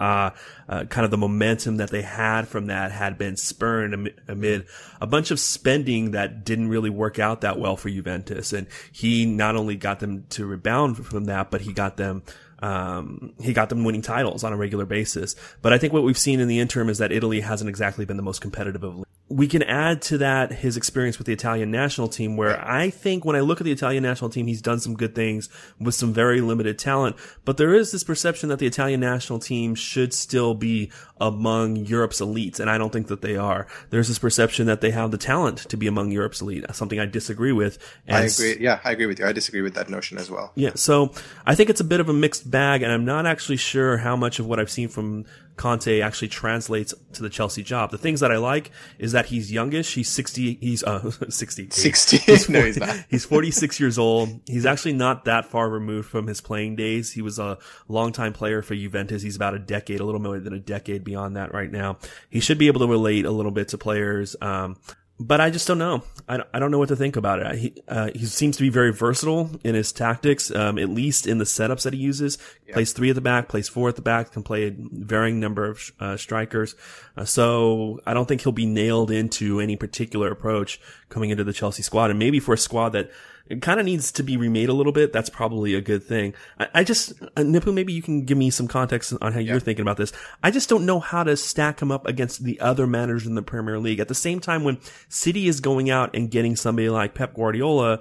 [0.67, 4.65] Uh, kind of the momentum that they had from that had been spurned amid, amid
[4.99, 8.51] a bunch of spending that didn't really work out that well for Juventus.
[8.51, 12.23] And he not only got them to rebound from that, but he got them
[12.61, 15.35] um, he got them winning titles on a regular basis.
[15.61, 18.17] But I think what we've seen in the interim is that Italy hasn't exactly been
[18.17, 22.09] the most competitive of we can add to that his experience with the Italian national
[22.09, 24.95] team, where I think when I look at the Italian national team, he's done some
[24.95, 25.47] good things
[25.79, 27.15] with some very limited talent.
[27.45, 32.19] But there is this perception that the Italian national team should still be among Europe's
[32.19, 33.67] elites, and I don't think that they are.
[33.89, 37.05] There's this perception that they have the talent to be among Europe's elite, something I
[37.05, 37.77] disagree with.
[38.09, 38.57] I agree.
[38.59, 39.25] Yeah, I agree with you.
[39.25, 40.51] I disagree with that notion as well.
[40.55, 41.13] Yeah, so
[41.45, 44.15] I think it's a bit of a mixed bag, and I'm not actually sure how
[44.15, 45.25] much of what I've seen from
[45.57, 47.91] Conte actually translates to the Chelsea job.
[47.91, 49.93] The things that I like is that he's youngish.
[49.93, 51.69] He's 60, he's, uh, 60.
[51.71, 52.17] 60.
[52.17, 53.05] He's 40, no, he's not.
[53.09, 54.39] He's 46 years old.
[54.47, 57.11] He's actually not that far removed from his playing days.
[57.11, 59.21] He was a longtime player for Juventus.
[59.21, 61.97] He's about a decade, a little more than a decade beyond that right now.
[62.29, 64.35] He should be able to relate a little bit to players.
[64.41, 64.77] Um,
[65.21, 66.03] but I just don't know.
[66.27, 67.57] I, I don't know what to think about it.
[67.57, 71.37] He uh, he seems to be very versatile in his tactics, um, at least in
[71.37, 72.37] the setups that he uses.
[72.67, 72.73] Yeah.
[72.73, 75.65] Plays three at the back, plays four at the back, can play a varying number
[75.65, 76.75] of uh, strikers.
[77.15, 81.53] Uh, so I don't think he'll be nailed into any particular approach coming into the
[81.53, 82.09] Chelsea squad.
[82.09, 83.11] And maybe for a squad that
[83.51, 85.11] it kind of needs to be remade a little bit.
[85.11, 86.33] That's probably a good thing.
[86.57, 89.51] I, I just, uh, Nipun, maybe you can give me some context on how yeah.
[89.51, 90.13] you're thinking about this.
[90.41, 93.41] I just don't know how to stack him up against the other managers in the
[93.41, 93.99] Premier League.
[93.99, 94.79] At the same time, when
[95.09, 97.99] City is going out and getting somebody like Pep Guardiola,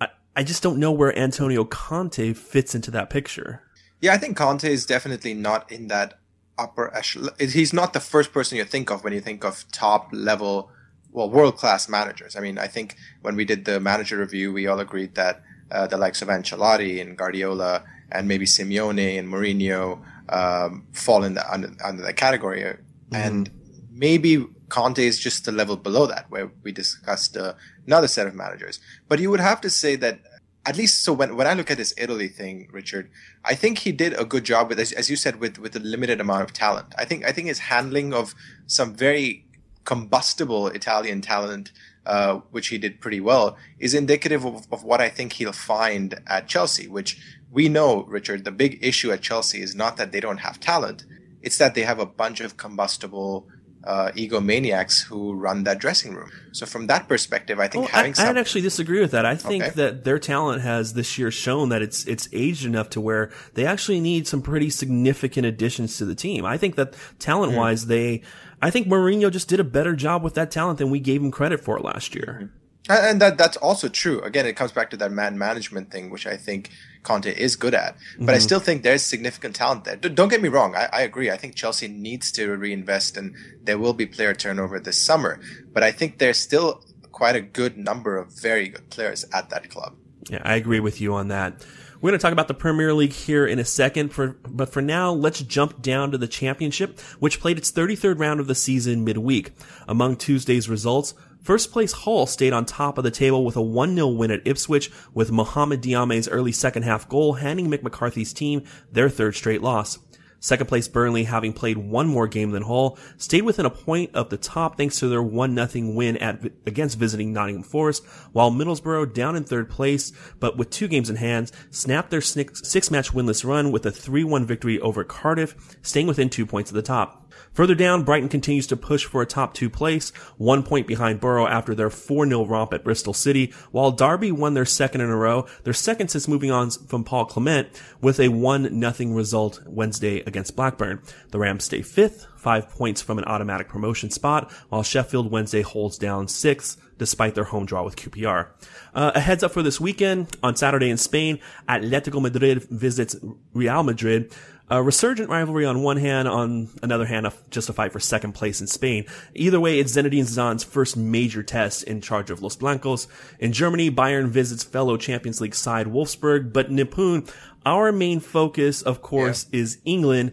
[0.00, 3.62] I, I just don't know where Antonio Conte fits into that picture.
[4.00, 6.18] Yeah, I think Conte is definitely not in that
[6.58, 7.34] upper echelon.
[7.40, 10.70] He's not the first person you think of when you think of top level
[11.12, 12.36] well, world class managers.
[12.36, 15.86] I mean, I think when we did the manager review, we all agreed that uh,
[15.86, 21.52] the likes of Ancelotti and Guardiola and maybe Simeone and Mourinho um, fall in the,
[21.52, 22.60] under, under that category.
[22.62, 23.14] Mm-hmm.
[23.14, 23.50] And
[23.90, 27.54] maybe Conte is just a level below that, where we discussed uh,
[27.86, 28.80] another set of managers.
[29.08, 30.20] But you would have to say that
[30.64, 33.10] at least so when, when I look at this Italy thing, Richard,
[33.44, 35.80] I think he did a good job with as, as you said with with a
[35.80, 36.94] limited amount of talent.
[36.96, 38.34] I think I think his handling of
[38.66, 39.44] some very
[39.84, 41.72] combustible Italian talent,
[42.06, 46.20] uh, which he did pretty well, is indicative of, of, what I think he'll find
[46.26, 47.20] at Chelsea, which
[47.50, 51.04] we know, Richard, the big issue at Chelsea is not that they don't have talent.
[51.42, 53.46] It's that they have a bunch of combustible,
[53.84, 56.30] uh, egomaniacs who run that dressing room.
[56.52, 59.26] So from that perspective, I think well, having I, some- I'd actually disagree with that.
[59.26, 59.72] I think Okay.
[59.74, 63.66] that their talent has this year shown that it's it's aged enough to where they
[63.66, 66.44] actually need some pretty significant additions to the team.
[66.44, 68.22] I think that talent wise, they
[68.62, 71.32] I think Mourinho just did a better job with that talent than we gave him
[71.32, 72.52] credit for last year.
[72.88, 74.20] And that that's also true.
[74.22, 76.70] Again, it comes back to that man management thing, which I think
[77.02, 77.96] Conte is good at.
[78.18, 78.42] But I mm-hmm.
[78.42, 79.96] still think there's significant talent there.
[79.96, 80.74] D- don't get me wrong.
[80.74, 81.30] I, I agree.
[81.30, 85.40] I think Chelsea needs to reinvest, and there will be player turnover this summer.
[85.72, 89.70] But I think there's still quite a good number of very good players at that
[89.70, 89.94] club.
[90.28, 91.64] Yeah, I agree with you on that.
[92.02, 94.82] We're going to talk about the Premier League here in a second, for, but for
[94.82, 99.04] now, let's jump down to the Championship, which played its 33rd round of the season
[99.04, 99.52] midweek.
[99.86, 104.16] Among Tuesday's results, first place Hull stayed on top of the table with a 1-0
[104.16, 109.36] win at Ipswich, with Mohamed Diame's early second half goal handing McCarthy's team their third
[109.36, 110.00] straight loss.
[110.42, 114.28] Second place Burnley, having played one more game than Hull, stayed within a point of
[114.28, 119.36] the top thanks to their 1-0 win at, against visiting Nottingham Forest, while Middlesbrough, down
[119.36, 123.86] in third place, but with two games in hand, snapped their six-match winless run with
[123.86, 127.21] a 3-1 victory over Cardiff, staying within two points of the top.
[127.54, 131.46] Further down, Brighton continues to push for a top two place, one point behind Borough
[131.46, 135.46] after their 4-0 romp at Bristol City, while Derby won their second in a row,
[135.64, 137.68] their second since moving on from Paul Clement,
[138.00, 141.02] with a 1-0 result Wednesday against Blackburn.
[141.30, 145.96] The Rams stay fifth, five points from an automatic promotion spot, while Sheffield Wednesday holds
[145.96, 148.48] down sixth, despite their home draw with QPR.
[148.94, 153.16] Uh, a heads up for this weekend, on Saturday in Spain, Atletico Madrid visits
[153.54, 154.32] Real Madrid.
[154.72, 158.32] A resurgent rivalry on one hand, on another hand, a, just a fight for second
[158.32, 159.04] place in Spain.
[159.34, 163.06] Either way, it's Zinedine Zidane's first major test in charge of Los Blancos.
[163.38, 167.30] In Germany, Bayern visits fellow Champions League side Wolfsburg, but Nipun,
[167.66, 170.32] our main focus, of course, is England.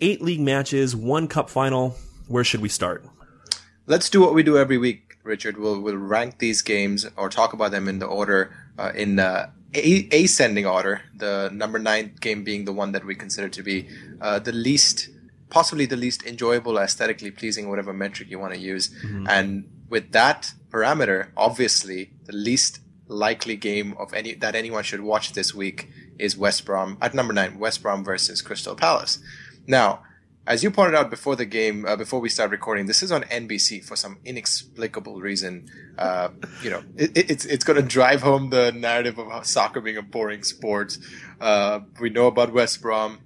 [0.00, 1.96] Eight league matches, one cup final.
[2.28, 3.04] Where should we start?
[3.86, 5.58] Let's do what we do every week, Richard.
[5.58, 9.50] We'll we'll rank these games or talk about them in the order uh, in uh,
[9.74, 11.02] a- ascending order.
[11.14, 13.88] The number nine game being the one that we consider to be
[14.20, 15.08] uh, the least,
[15.48, 18.90] possibly the least enjoyable, aesthetically pleasing, whatever metric you want to use.
[19.28, 25.32] And with that parameter, obviously the least likely game of any that anyone should watch
[25.32, 27.58] this week is West Brom at number nine.
[27.58, 29.18] West Brom versus Crystal Palace.
[29.66, 30.02] Now,
[30.46, 33.22] as you pointed out before the game, uh, before we start recording, this is on
[33.24, 35.66] NBC for some inexplicable reason.
[35.98, 36.30] Uh,
[36.62, 39.96] you know, it, it- it's it's going to drive home the narrative of soccer being
[39.96, 40.98] a boring sport.
[41.40, 43.20] Uh, we know about West Brom.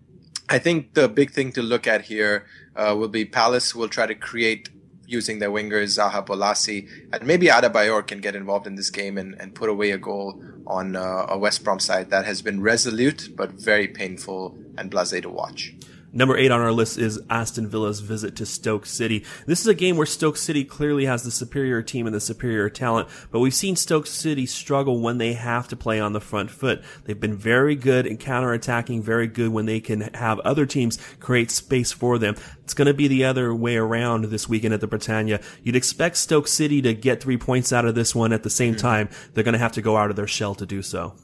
[0.48, 2.44] I think the big thing to look at here
[2.76, 4.68] uh, will be Palace will try to create
[5.06, 9.34] using their wingers Zaha Bolasie and maybe Adebayor can get involved in this game and,
[9.40, 13.28] and put away a goal on uh, a West Brom side that has been resolute
[13.36, 15.74] but very painful and blasé to watch.
[16.16, 19.24] Number eight on our list is Aston Villa's visit to Stoke City.
[19.46, 22.70] This is a game where Stoke City clearly has the superior team and the superior
[22.70, 26.52] talent, but we've seen Stoke City struggle when they have to play on the front
[26.52, 26.84] foot.
[27.02, 31.50] They've been very good in counterattacking, very good when they can have other teams create
[31.50, 32.36] space for them.
[32.62, 35.40] It's going to be the other way around this weekend at the Britannia.
[35.64, 38.76] You'd expect Stoke City to get three points out of this one at the same
[38.76, 39.08] time.
[39.32, 41.16] They're going to have to go out of their shell to do so.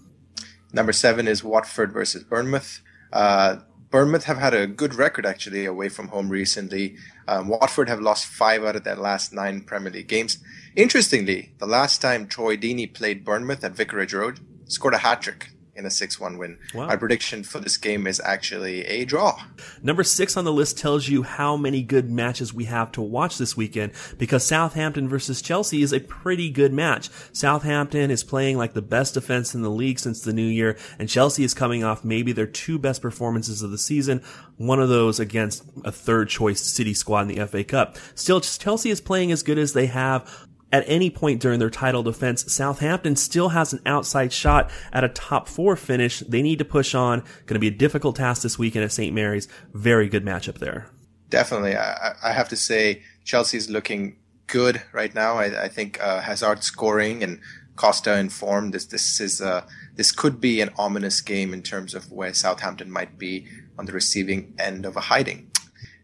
[0.73, 2.81] Number seven is Watford versus Bournemouth.
[3.13, 3.59] Uh,
[3.91, 6.97] Bournemouth have had a good record actually away from home recently.
[7.27, 10.39] Um, Watford have lost five out of their last nine Premier League games.
[10.77, 15.51] Interestingly, the last time Troy Deeney played Bournemouth at Vicarage Road, scored a hat trick
[15.81, 16.59] in a 6-1 win.
[16.75, 16.87] Wow.
[16.87, 19.43] My prediction for this game is actually a draw.
[19.83, 23.39] Number six on the list tells you how many good matches we have to watch
[23.39, 27.09] this weekend because Southampton versus Chelsea is a pretty good match.
[27.33, 31.09] Southampton is playing like the best defense in the league since the new year and
[31.09, 34.23] Chelsea is coming off maybe their two best performances of the season.
[34.59, 37.97] One of those against a third choice City squad in the FA Cup.
[38.15, 42.03] Still, Chelsea is playing as good as they have at any point during their title
[42.03, 46.21] defense, Southampton still has an outside shot at a top four finish.
[46.21, 47.21] They need to push on.
[47.47, 49.15] Going to be a difficult task this weekend at St.
[49.15, 49.49] Mary's.
[49.73, 50.87] Very good matchup there.
[51.29, 51.77] Definitely.
[51.77, 54.17] I, I have to say Chelsea's looking
[54.47, 55.37] good right now.
[55.37, 57.41] I, I think uh, Hazard scoring and
[57.77, 58.75] Costa informed.
[58.75, 59.67] This this is uh,
[59.97, 63.47] this could be an ominous game in terms of where Southampton might be
[63.79, 65.51] on the receiving end of a hiding.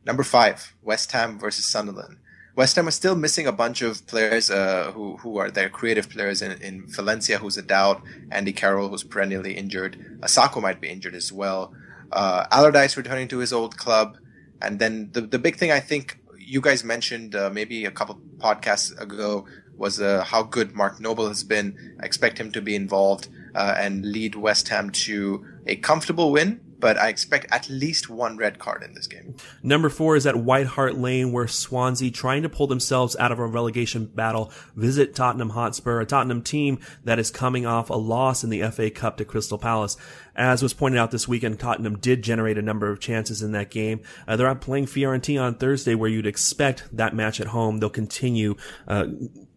[0.04, 2.18] Number five, West Ham versus Sunderland.
[2.56, 6.08] West Ham are still missing a bunch of players uh, who who are their creative
[6.08, 8.02] players in, in Valencia, who's a doubt.
[8.30, 10.18] Andy Carroll, who's perennially injured.
[10.20, 11.72] Asako might be injured as well.
[12.10, 14.16] Uh, Allardyce returning to his old club,
[14.62, 18.18] and then the the big thing I think you guys mentioned uh, maybe a couple
[18.38, 19.46] podcasts ago
[19.76, 21.96] was uh, how good Mark Noble has been.
[22.00, 26.60] I expect him to be involved uh, and lead West Ham to a comfortable win,
[26.78, 29.36] but I expect at least one red card in this game.
[29.62, 33.38] Number four is at White Hart Lane, where Swansea, trying to pull themselves out of
[33.38, 38.44] a relegation battle, visit Tottenham Hotspur, a Tottenham team that is coming off a loss
[38.44, 39.96] in the FA Cup to Crystal Palace.
[40.34, 43.70] As was pointed out this weekend, Tottenham did generate a number of chances in that
[43.70, 44.00] game.
[44.28, 47.78] Uh, they're out playing Fiorentina on Thursday, where you'd expect that match at home.
[47.78, 48.56] They'll continue
[48.86, 49.06] uh,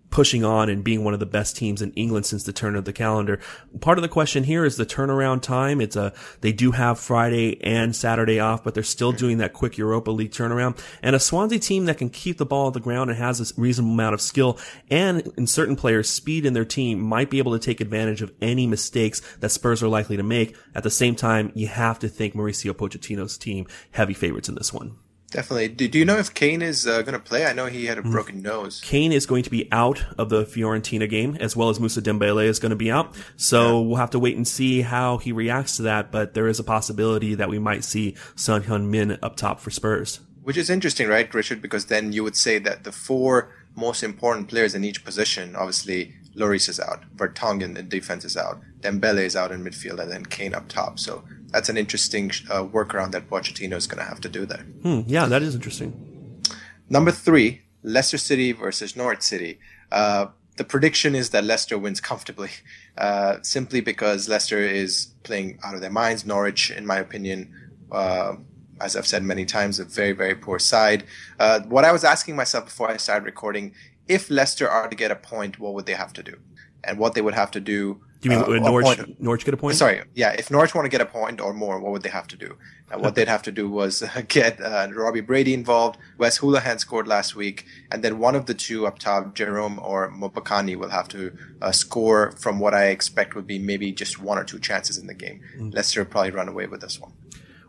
[0.09, 2.85] pushing on and being one of the best teams in England since the turn of
[2.85, 3.39] the calendar.
[3.79, 5.81] Part of the question here is the turnaround time.
[5.81, 9.77] It's a, they do have Friday and Saturday off, but they're still doing that quick
[9.77, 10.79] Europa League turnaround.
[11.01, 13.53] And a Swansea team that can keep the ball on the ground and has a
[13.59, 14.57] reasonable amount of skill
[14.89, 18.33] and in certain players speed in their team might be able to take advantage of
[18.41, 20.55] any mistakes that Spurs are likely to make.
[20.75, 24.73] At the same time, you have to think Mauricio Pochettino's team heavy favorites in this
[24.73, 24.97] one.
[25.31, 25.67] Definitely.
[25.69, 27.45] Do, do you know if Kane is uh, going to play?
[27.45, 28.11] I know he had a mm.
[28.11, 28.81] broken nose.
[28.83, 32.45] Kane is going to be out of the Fiorentina game, as well as Moussa Dembele
[32.45, 33.15] is going to be out.
[33.37, 33.87] So yeah.
[33.87, 36.11] we'll have to wait and see how he reacts to that.
[36.11, 40.19] But there is a possibility that we might see Son Heung-min up top for Spurs.
[40.43, 41.61] Which is interesting, right, Richard?
[41.61, 46.15] Because then you would say that the four most important players in each position, obviously,
[46.35, 50.25] Lloris is out, Vertonghen in defense is out, Dembele is out in midfield, and then
[50.25, 50.97] Kane up top.
[50.97, 54.65] So that's an interesting uh, workaround that Pochettino is going to have to do there.
[54.83, 56.41] Hmm, yeah, that is interesting.
[56.89, 59.59] Number three, Leicester City versus Norwich City.
[59.91, 60.27] Uh,
[60.57, 62.49] the prediction is that Leicester wins comfortably,
[62.97, 66.25] uh, simply because Leicester is playing out of their minds.
[66.25, 67.53] Norwich, in my opinion,
[67.91, 68.35] uh,
[68.81, 71.03] as I've said many times, a very, very poor side.
[71.39, 73.73] Uh, what I was asking myself before I started recording,
[74.07, 76.37] if Leicester are to get a point, what would they have to do?
[76.83, 78.97] And what they would have to do do you mean uh, Norwich?
[78.97, 79.77] Point, Norwich get a point?
[79.77, 80.31] Sorry, yeah.
[80.31, 82.57] If Norwich want to get a point or more, what would they have to do?
[82.91, 85.97] Uh, what they'd have to do was uh, get uh, Robbie Brady involved.
[86.17, 90.11] Wes Hoolahan scored last week, and then one of the two up top, Jerome or
[90.11, 94.37] Mbokani, will have to uh, score from what I expect would be maybe just one
[94.37, 95.41] or two chances in the game.
[95.57, 95.73] Mm.
[95.73, 97.13] Leicester probably run away with this one.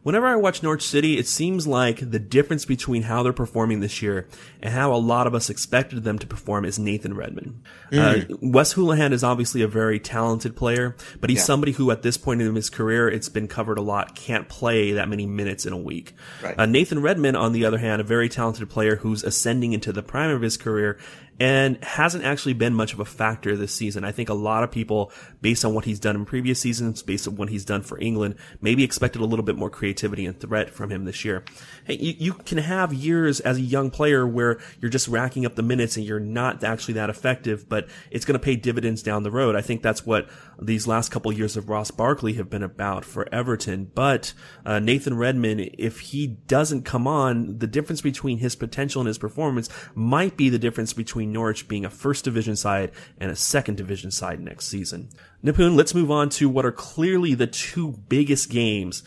[0.03, 4.01] Whenever I watch Norwich City, it seems like the difference between how they're performing this
[4.01, 4.29] year
[4.63, 7.63] and how a lot of us expected them to perform is Nathan Redmond.
[7.93, 8.33] Mm.
[8.33, 11.45] Uh, Wes Hoolahan is obviously a very talented player, but he's yeah.
[11.45, 14.93] somebody who at this point in his career, it's been covered a lot, can't play
[14.93, 16.15] that many minutes in a week.
[16.43, 16.59] Right.
[16.59, 20.03] Uh, Nathan Redmond, on the other hand, a very talented player who's ascending into the
[20.03, 20.99] prime of his career
[21.41, 24.05] and hasn't actually been much of a factor this season.
[24.05, 25.11] I think a lot of people,
[25.41, 28.35] based on what he's done in previous seasons, based on what he's done for England,
[28.61, 31.43] maybe expected a little bit more creativity and threat from him this year.
[31.85, 35.55] Hey, you, you can have years as a young player where you're just racking up
[35.55, 39.23] the minutes and you're not actually that effective, but it's going to pay dividends down
[39.23, 39.57] the road.
[39.57, 40.29] I think that's what
[40.61, 43.91] these last couple of years of Ross Barkley have been about for Everton.
[43.95, 44.35] But
[44.67, 49.17] uh, Nathan Redmond, if he doesn't come on, the difference between his potential and his
[49.17, 53.77] performance might be the difference between Norwich being a first division side and a second
[53.77, 55.09] division side next season.
[55.45, 59.03] Nipun, let's move on to what are clearly the two biggest games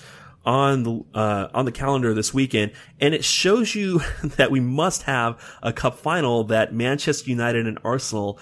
[0.46, 5.04] on the uh, on the calendar this weekend, and it shows you that we must
[5.04, 8.40] have a cup final that Manchester United and Arsenal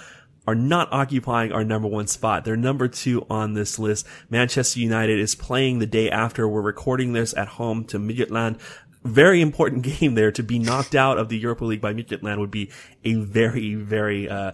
[0.48, 2.44] are not occupying our number one spot.
[2.44, 4.08] They're number two on this list.
[4.30, 8.60] Manchester United is playing the day after we're recording this at home to Midtjylland.
[9.04, 12.52] Very important game there to be knocked out of the Europa League by Midtjylland would
[12.52, 12.72] be
[13.04, 14.52] a very, very, uh,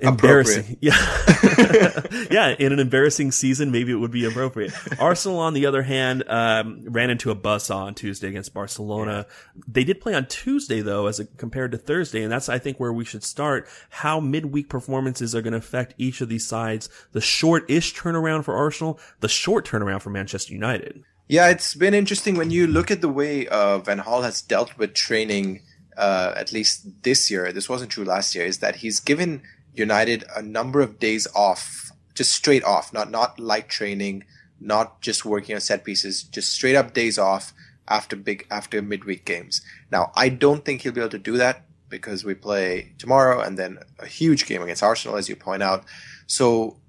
[0.00, 0.78] embarrassing.
[0.80, 0.92] Yeah.
[2.30, 2.54] yeah.
[2.58, 4.72] In an embarrassing season, maybe it would be appropriate.
[4.98, 9.26] Arsenal, on the other hand, um, ran into a bus on Tuesday against Barcelona.
[9.28, 9.62] Yeah.
[9.68, 12.22] They did play on Tuesday though, as a, compared to Thursday.
[12.22, 15.94] And that's, I think, where we should start how midweek performances are going to affect
[15.98, 16.88] each of these sides.
[17.12, 21.04] The short-ish turnaround for Arsenal, the short turnaround for Manchester United.
[21.30, 24.76] Yeah, it's been interesting when you look at the way uh, Van Gaal has dealt
[24.76, 25.62] with training,
[25.96, 27.52] uh, at least this year.
[27.52, 28.44] This wasn't true last year.
[28.44, 33.38] Is that he's given United a number of days off, just straight off, not not
[33.38, 34.24] light training,
[34.60, 37.54] not just working on set pieces, just straight up days off
[37.86, 39.62] after big after midweek games.
[39.92, 43.56] Now, I don't think he'll be able to do that because we play tomorrow and
[43.56, 45.84] then a huge game against Arsenal, as you point out.
[46.26, 46.79] So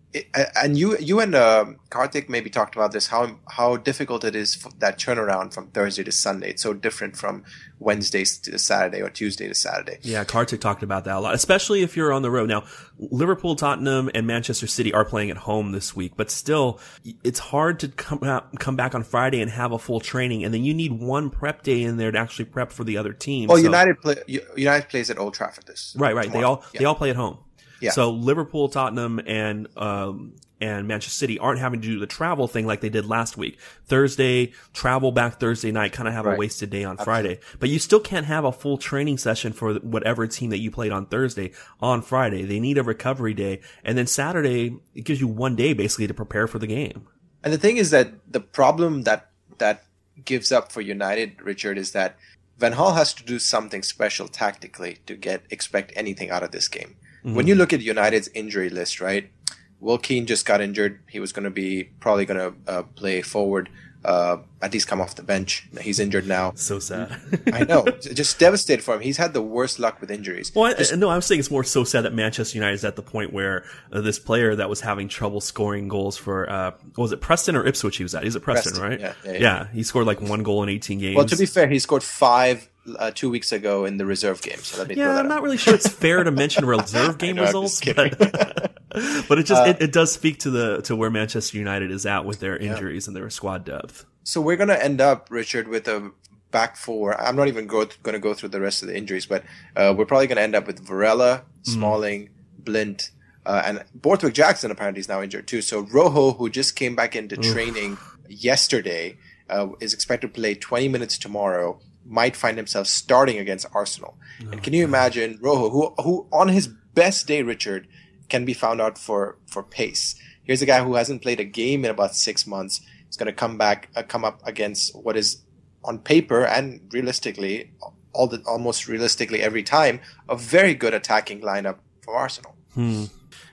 [0.55, 4.55] and you you and uh, Kartik maybe talked about this how how difficult it is
[4.79, 6.49] that turnaround from Thursday to Sunday.
[6.49, 7.43] It's so different from
[7.79, 9.99] Wednesday to Saturday or Tuesday to Saturday.
[10.01, 12.49] Yeah, Kartik talked about that a lot, especially if you're on the road.
[12.49, 12.65] Now,
[12.99, 16.79] Liverpool, Tottenham, and Manchester City are playing at home this week, but still,
[17.23, 20.53] it's hard to come out, come back on Friday and have a full training, and
[20.53, 23.47] then you need one prep day in there to actually prep for the other team.
[23.47, 23.63] Well, so.
[23.63, 26.25] United play, United plays at Old Trafford this right, right.
[26.25, 26.39] Tomorrow.
[26.39, 26.79] They all yeah.
[26.79, 27.37] they all play at home.
[27.81, 27.91] Yeah.
[27.91, 32.67] So Liverpool, Tottenham, and um, and Manchester City aren't having to do the travel thing
[32.67, 33.59] like they did last week.
[33.85, 36.35] Thursday, travel back Thursday night, kind of have right.
[36.35, 37.39] a wasted day on Friday.
[37.59, 40.91] But you still can't have a full training session for whatever team that you played
[40.91, 42.43] on Thursday on Friday.
[42.43, 43.61] They need a recovery day.
[43.83, 47.07] And then Saturday, it gives you one day basically to prepare for the game.
[47.43, 49.83] And the thing is that the problem that, that
[50.23, 52.17] gives up for United, Richard, is that
[52.59, 56.67] Van Gaal has to do something special tactically to get expect anything out of this
[56.67, 56.95] game.
[57.23, 57.35] Mm-hmm.
[57.35, 59.31] When you look at United's injury list, right?
[59.79, 60.99] Will Keane just got injured.
[61.09, 63.69] He was going to be probably going to uh, play forward
[64.03, 65.67] uh, at least come off the bench.
[65.79, 66.53] He's injured now.
[66.55, 67.19] So sad.
[67.53, 69.01] I know, just devastated for him.
[69.01, 70.51] He's had the worst luck with injuries.
[70.55, 72.85] Well, just, I, no, I was saying it's more so sad that Manchester United is
[72.85, 76.71] at the point where uh, this player that was having trouble scoring goals for uh,
[76.97, 77.97] was it Preston or Ipswich?
[77.97, 78.23] He was at.
[78.23, 78.99] He's at Preston, Preston right?
[78.99, 79.39] Yeah, yeah, yeah.
[79.39, 81.15] yeah, he scored like one goal in 18 games.
[81.15, 82.67] Well, to be fair, he scored five
[82.97, 84.57] uh, two weeks ago in the reserve game.
[84.57, 87.43] So let me yeah, I'm not really sure it's fair to mention reserve game know,
[87.43, 88.17] results, but,
[89.27, 92.05] but it just uh, it, it, does speak to the to where Manchester United is
[92.05, 93.09] at with their injuries yeah.
[93.09, 94.05] and their squad depth.
[94.23, 96.11] So we're gonna end up, Richard, with a
[96.51, 97.19] back four.
[97.19, 99.43] I'm not even going to go through the rest of the injuries, but
[99.75, 101.71] uh, we're probably gonna end up with Varela, mm-hmm.
[101.71, 102.65] Smalling, mm.
[102.65, 103.09] Blind.
[103.43, 105.61] Uh, and Borthwick Jackson apparently is now injured too.
[105.61, 107.53] So Rojo, who just came back into Oof.
[107.53, 109.17] training yesterday,
[109.49, 114.17] uh, is expected to play 20 minutes tomorrow might find himself starting against Arsenal.
[114.43, 117.87] Oh, and can you imagine Rojo, who who on his best day, Richard,
[118.29, 120.15] can be found out for for pace.
[120.43, 122.81] Here's a guy who hasn't played a game in about six months.
[123.05, 125.43] He's going to come back, uh, come up against what is
[125.83, 127.71] on paper and realistically,
[128.13, 129.99] all the almost realistically every time,
[130.29, 132.55] a very good attacking lineup for Arsenal.
[132.73, 133.05] Hmm.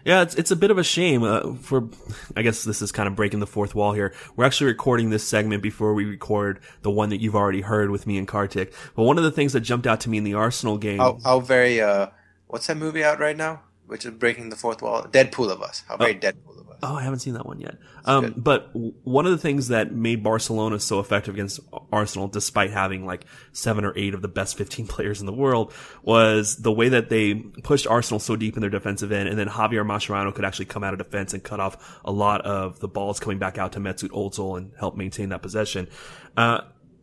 [0.05, 1.23] Yeah, it's it's a bit of a shame.
[1.23, 1.89] Uh, for
[2.37, 4.15] I guess this is kind of breaking the fourth wall here.
[4.37, 8.07] We're actually recording this segment before we record the one that you've already heard with
[8.07, 8.73] me and Kartik.
[8.95, 10.99] But one of the things that jumped out to me in the Arsenal game.
[10.99, 12.09] How, how very uh,
[12.47, 13.63] what's that movie out right now?
[13.87, 15.03] Which is breaking the fourth wall?
[15.03, 15.83] Deadpool of us.
[15.89, 16.19] How very oh.
[16.19, 17.77] Deadpool Oh, I haven't seen that one yet.
[18.05, 21.61] Um, but one of the things that made Barcelona so effective against
[21.93, 25.73] Arsenal, despite having like seven or eight of the best 15 players in the world,
[26.03, 29.49] was the way that they pushed Arsenal so deep in their defensive end, and then
[29.49, 32.89] Javier Mascherano could actually come out of defense and cut off a lot of the
[32.89, 35.89] balls coming back out to Mesut Ozil and help maintain that possession.
[36.37, 36.61] Uh,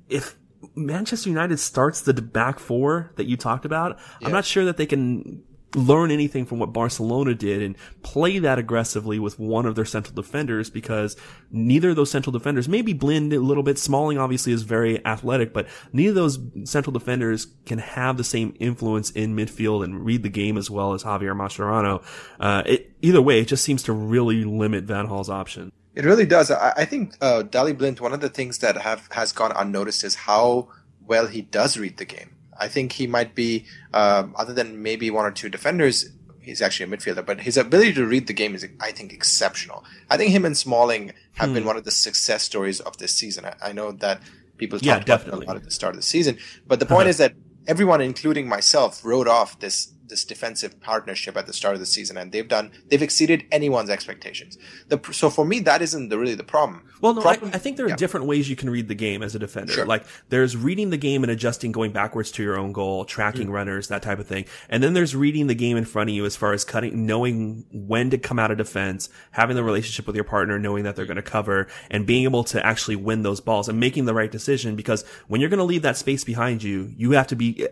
[0.08, 0.36] if
[0.76, 4.28] Manchester United starts the back four that you talked about, yeah.
[4.28, 5.44] I'm not sure that they can
[5.76, 10.16] learn anything from what Barcelona did and play that aggressively with one of their central
[10.16, 11.16] defenders because
[11.52, 13.78] neither of those central defenders, maybe Blind a little bit.
[13.78, 18.56] Smalling obviously is very athletic, but neither of those central defenders can have the same
[18.60, 22.04] influence in midfield and read the game as well as Javier Mascherano.
[22.40, 25.72] Uh, it, either way, it just seems to really limit Van Gaal's option.
[25.96, 26.52] It really does.
[26.52, 30.04] I, I think uh, Daley Blind, one of the things that have has gone unnoticed
[30.04, 30.68] is how
[31.08, 32.35] well he does read the game.
[32.60, 36.10] I think he might be, um, other than maybe one or two defenders,
[36.42, 39.84] he's actually a midfielder, but his ability to read the game is, I think, exceptional.
[40.10, 41.56] I think him and Smalling have hmm.
[41.56, 43.46] been one of the success stories of this season.
[43.46, 44.22] I, I know that
[44.58, 46.38] people talked yeah, about a lot at the start of the season,
[46.68, 47.10] but the point uh-huh.
[47.10, 47.34] is that
[47.68, 52.18] everyone, including myself, wrote off this this defensive partnership at the start of the season,
[52.18, 54.58] and they've done they've exceeded anyone's expectations.
[54.88, 56.84] The, so for me, that isn't the, really the problem.
[57.02, 57.96] Well, no, problem, I, I, think there are yeah.
[57.96, 59.74] different ways you can read the game as a defender.
[59.74, 59.86] Sure.
[59.86, 63.52] Like there's reading the game and adjusting, going backwards to your own goal, tracking mm.
[63.52, 66.26] runners, that type of thing, and then there's reading the game in front of you
[66.26, 70.16] as far as cutting, knowing when to come out of defense, having the relationship with
[70.16, 73.42] your partner, knowing that they're going to cover, and being able to actually win those
[73.42, 74.76] balls and making the right decision.
[74.76, 77.68] Because when you're going to leave that space behind you, you have to be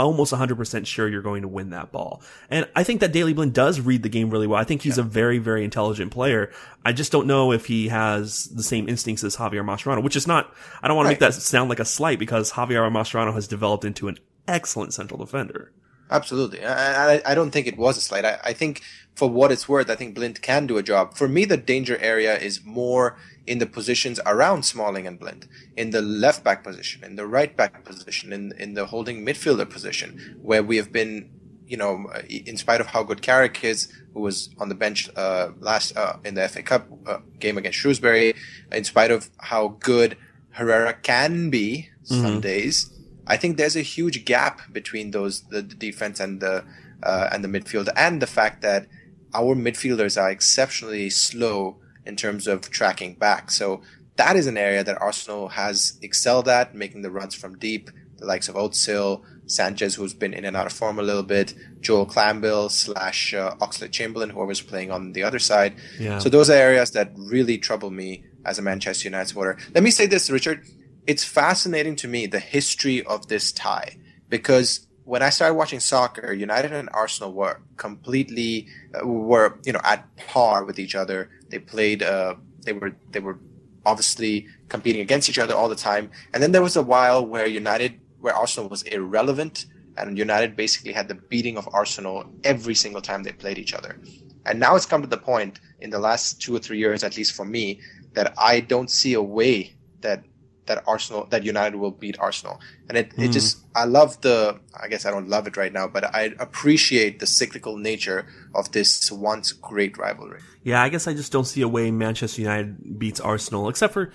[0.00, 2.22] almost 100% sure you're going to win that ball.
[2.50, 4.60] And I think that Daley Blind does read the game really well.
[4.60, 5.04] I think he's yeah.
[5.04, 6.50] a very, very intelligent player.
[6.84, 10.26] I just don't know if he has the same instincts as Javier Mascherano, which is
[10.26, 11.18] not, I don't want right.
[11.18, 14.94] to make that sound like a slight because Javier Mascherano has developed into an excellent
[14.94, 15.72] central defender.
[16.10, 16.64] Absolutely.
[16.64, 18.24] I, I, I don't think it was a slight.
[18.24, 18.82] I, I think
[19.14, 21.14] for what it's worth, I think Blind can do a job.
[21.14, 25.46] For me, the danger area is more in the positions around Smalling and Blind,
[25.76, 29.68] in the left back position, in the right back position, in in the holding midfielder
[29.68, 31.28] position, where we have been,
[31.66, 35.48] you know, in spite of how good Carrick is, who was on the bench uh,
[35.58, 38.34] last uh, in the FA Cup uh, game against Shrewsbury,
[38.72, 40.16] in spite of how good
[40.50, 42.40] Herrera can be some mm-hmm.
[42.40, 42.90] days,
[43.26, 46.64] I think there's a huge gap between those the, the defense and the
[47.02, 48.86] uh, and the midfield, and the fact that
[49.34, 53.50] our midfielders are exceptionally slow in terms of tracking back.
[53.50, 53.82] So
[54.16, 57.90] that is an area that Arsenal has excelled at, making the runs from deep.
[58.18, 61.54] The likes of Özil, Sanchez, who's been in and out of form a little bit,
[61.80, 65.74] Joel Campbell slash uh, Oxlade Chamberlain, whoever's playing on the other side.
[65.98, 66.18] Yeah.
[66.18, 69.58] So those are areas that really trouble me as a Manchester United supporter.
[69.74, 70.66] Let me say this, Richard.
[71.06, 73.96] It's fascinating to me the history of this tie
[74.28, 79.80] because when I started watching soccer, United and Arsenal were completely uh, were you know
[79.82, 81.28] at par with each other.
[81.50, 82.00] They played.
[82.02, 83.36] Uh, they were they were
[83.84, 86.10] obviously competing against each other all the time.
[86.32, 90.92] And then there was a while where United, where Arsenal was irrelevant, and United basically
[90.92, 93.98] had the beating of Arsenal every single time they played each other.
[94.46, 97.16] And now it's come to the point in the last two or three years, at
[97.16, 97.80] least for me,
[98.12, 100.22] that I don't see a way that
[100.70, 102.60] that Arsenal that United will beat Arsenal.
[102.88, 103.24] And it, mm.
[103.24, 106.32] it just I love the I guess I don't love it right now, but I
[106.38, 110.38] appreciate the cyclical nature of this once great rivalry.
[110.62, 114.12] Yeah, I guess I just don't see a way Manchester United beats Arsenal except for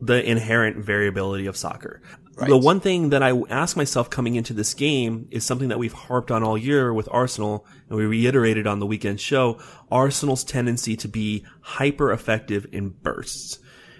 [0.00, 2.02] the inherent variability of soccer.
[2.34, 2.48] Right.
[2.48, 5.92] The one thing that I ask myself coming into this game is something that we've
[5.92, 10.96] harped on all year with Arsenal, and we reiterated on the weekend show, Arsenal's tendency
[10.96, 13.58] to be hyper effective in bursts.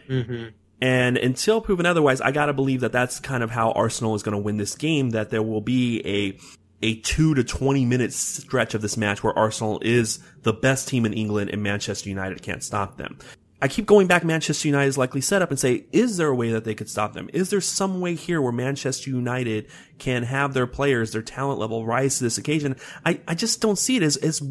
[0.09, 0.48] Mm-hmm.
[0.82, 4.40] And until proven otherwise, I gotta believe that that's kind of how Arsenal is gonna
[4.40, 6.38] win this game, that there will be a
[6.84, 11.06] a two to 20 minute stretch of this match where Arsenal is the best team
[11.06, 13.16] in England and Manchester United can't stop them.
[13.62, 16.34] I keep going back Manchester United is likely set up and say, is there a
[16.34, 17.30] way that they could stop them?
[17.32, 19.68] Is there some way here where Manchester United
[20.00, 22.74] can have their players, their talent level rise to this occasion?
[23.06, 24.42] I, I just don't see it as, as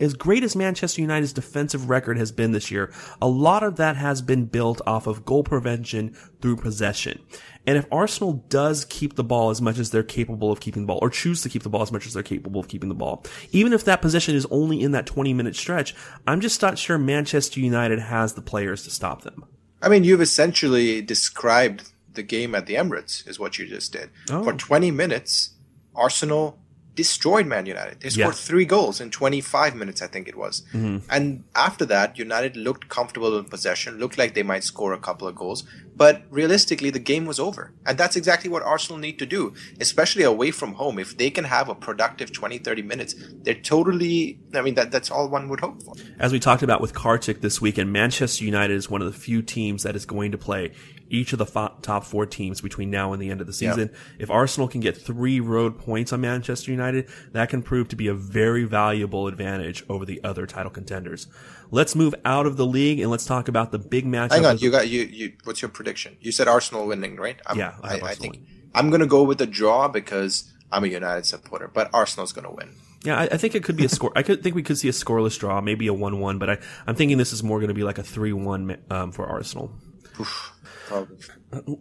[0.00, 3.96] as great as Manchester United's defensive record has been this year, a lot of that
[3.96, 7.20] has been built off of goal prevention through possession.
[7.66, 10.86] And if Arsenal does keep the ball as much as they're capable of keeping the
[10.86, 12.94] ball, or choose to keep the ball as much as they're capable of keeping the
[12.94, 15.94] ball, even if that possession is only in that 20 minute stretch,
[16.26, 19.44] I'm just not sure Manchester United has the players to stop them.
[19.82, 24.10] I mean, you've essentially described the game at the Emirates, is what you just did.
[24.30, 24.42] Oh.
[24.42, 25.54] For 20 minutes,
[25.94, 26.58] Arsenal
[27.00, 28.00] destroyed Man United.
[28.00, 28.48] They scored yeah.
[28.50, 30.62] three goals in 25 minutes, I think it was.
[30.74, 30.98] Mm-hmm.
[31.08, 35.26] And after that, United looked comfortable in possession, looked like they might score a couple
[35.26, 35.64] of goals.
[35.96, 37.72] But realistically, the game was over.
[37.84, 40.98] And that's exactly what Arsenal need to do, especially away from home.
[40.98, 45.10] If they can have a productive 20, 30 minutes, they're totally, I mean, that, that's
[45.10, 45.94] all one would hope for.
[46.18, 49.42] As we talked about with Kartik this weekend, Manchester United is one of the few
[49.42, 50.72] teams that is going to play
[51.10, 53.90] each of the fo- top four teams between now and the end of the season.
[54.18, 58.06] If Arsenal can get three road points on Manchester United, that can prove to be
[58.06, 61.26] a very valuable advantage over the other title contenders.
[61.72, 64.32] Let's move out of the league and let's talk about the big match.
[64.32, 65.02] Hang on, you got you.
[65.02, 65.89] You what's your prediction?
[66.20, 67.40] You said Arsenal winning, right?
[67.46, 68.46] I'm, yeah, I, I, I think winning.
[68.74, 72.46] I'm going to go with a draw because I'm a United supporter, but Arsenal's going
[72.46, 72.74] to win.
[73.02, 74.12] Yeah, I, I, think it could be a score.
[74.14, 76.94] I could think we could see a scoreless draw, maybe a one-one, but I, I'm
[76.94, 79.72] thinking this is more going to be like a three-one um, for Arsenal.
[80.20, 80.52] Oof.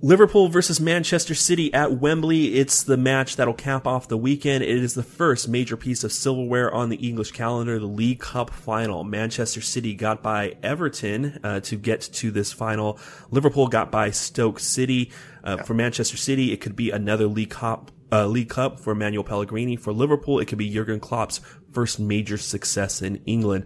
[0.01, 2.55] Liverpool versus Manchester City at Wembley.
[2.55, 4.63] It's the match that'll cap off the weekend.
[4.63, 8.49] It is the first major piece of silverware on the English calendar, the League Cup
[8.49, 9.03] final.
[9.03, 12.99] Manchester City got by Everton uh, to get to this final.
[13.31, 15.11] Liverpool got by Stoke City.
[15.43, 15.63] Uh, yeah.
[15.63, 17.91] For Manchester City, it could be another League Cup.
[18.11, 19.75] Uh, League Cup for Manuel Pellegrini.
[19.75, 21.41] For Liverpool, it could be Jurgen Klopp's
[21.71, 23.65] first major success in England.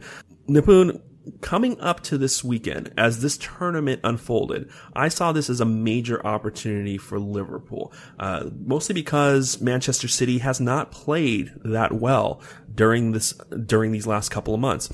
[0.49, 1.01] Nipun,
[1.41, 6.25] coming up to this weekend, as this tournament unfolded, I saw this as a major
[6.25, 12.41] opportunity for Liverpool, uh, mostly because Manchester City has not played that well
[12.73, 13.33] during this
[13.65, 14.91] during these last couple of months.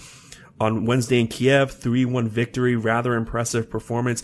[0.59, 4.23] On Wednesday in Kiev, 3-1 victory, rather impressive performance.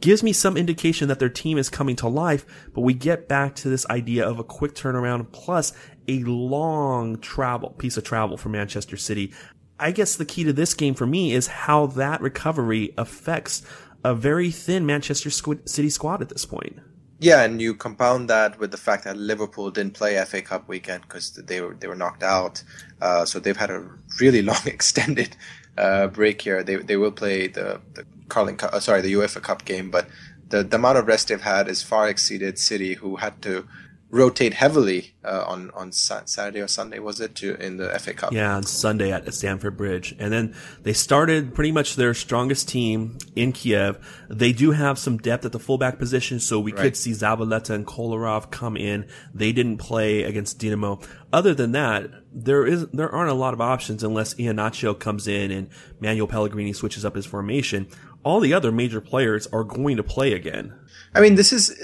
[0.00, 2.44] Gives me some indication that their team is coming to life,
[2.74, 5.72] but we get back to this idea of a quick turnaround plus
[6.08, 9.32] a long travel, piece of travel for Manchester City.
[9.78, 13.62] I guess the key to this game for me is how that recovery affects
[14.04, 16.78] a very thin Manchester City squad at this point.
[17.18, 21.02] Yeah, and you compound that with the fact that Liverpool didn't play FA Cup weekend
[21.02, 22.62] because they were they were knocked out,
[23.00, 23.88] uh, so they've had a
[24.20, 25.36] really long extended
[25.78, 26.62] uh, break here.
[26.62, 30.08] They they will play the the Carling Cup, uh, sorry the UEFA Cup game, but
[30.48, 33.66] the the amount of rest they've had is far exceeded City, who had to
[34.10, 38.32] rotate heavily uh, on on Saturday or Sunday was it to in the FA Cup?
[38.32, 43.18] Yeah, on Sunday at Stamford Bridge, and then they started pretty much their strongest team
[43.34, 43.98] in Kiev.
[44.28, 46.82] They do have some depth at the fullback position, so we right.
[46.82, 49.06] could see Zabaleta and Kolarov come in.
[49.34, 51.04] They didn't play against Dinamo.
[51.32, 55.50] Other than that, there is there aren't a lot of options unless Iheanacho comes in
[55.50, 55.68] and
[56.00, 57.88] Manuel Pellegrini switches up his formation.
[58.22, 60.74] All the other major players are going to play again.
[61.14, 61.74] I mean, this is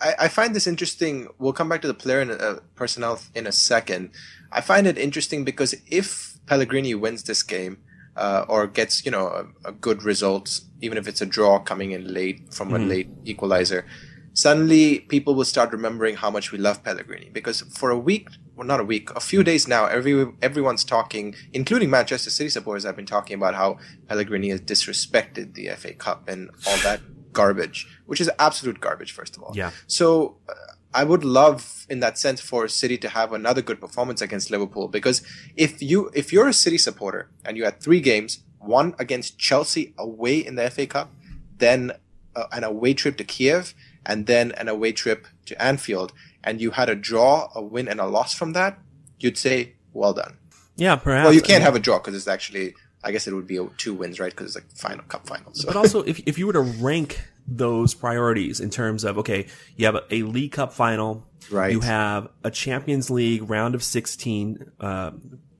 [0.00, 1.28] I, I find this interesting.
[1.38, 4.10] We'll come back to the player and uh, personnel in a second.
[4.50, 7.78] I find it interesting because if Pellegrini wins this game
[8.16, 11.92] uh, or gets you know a, a, good result, even if it's a draw coming
[11.92, 12.88] in late from a mm.
[12.88, 13.86] late equalizer,
[14.32, 18.66] suddenly people will start remembering how much we love Pellegrini because for a week, well,
[18.66, 22.96] not a week, a few days now, every everyone's talking, including Manchester City supporters, have
[22.96, 27.00] been talking about how Pellegrini has disrespected the FA Cup and all that
[27.32, 29.52] garbage, which is absolute garbage, first of all.
[29.54, 29.70] Yeah.
[29.86, 30.52] So uh,
[30.94, 34.88] I would love, in that sense, for City to have another good performance against Liverpool
[34.88, 35.22] because
[35.56, 39.94] if you if you're a City supporter and you had three games, one against Chelsea
[39.98, 41.10] away in the FA Cup,
[41.58, 41.92] then
[42.34, 43.74] uh, an away trip to Kiev,
[44.06, 46.12] and then an away trip to Anfield,
[46.42, 48.78] and you had a draw, a win, and a loss from that,
[49.18, 50.38] you'd say, well done.
[50.76, 51.24] Yeah, perhaps.
[51.24, 52.74] Well, you can't have a draw because it's actually
[53.04, 54.30] I guess it would be two wins, right?
[54.30, 55.60] Because it's like final cup finals.
[55.60, 55.66] So.
[55.68, 59.46] But also, if if you were to rank those priorities in terms of okay,
[59.76, 61.72] you have a, a League Cup final, Right.
[61.72, 65.12] You have a Champions League round of 16 uh,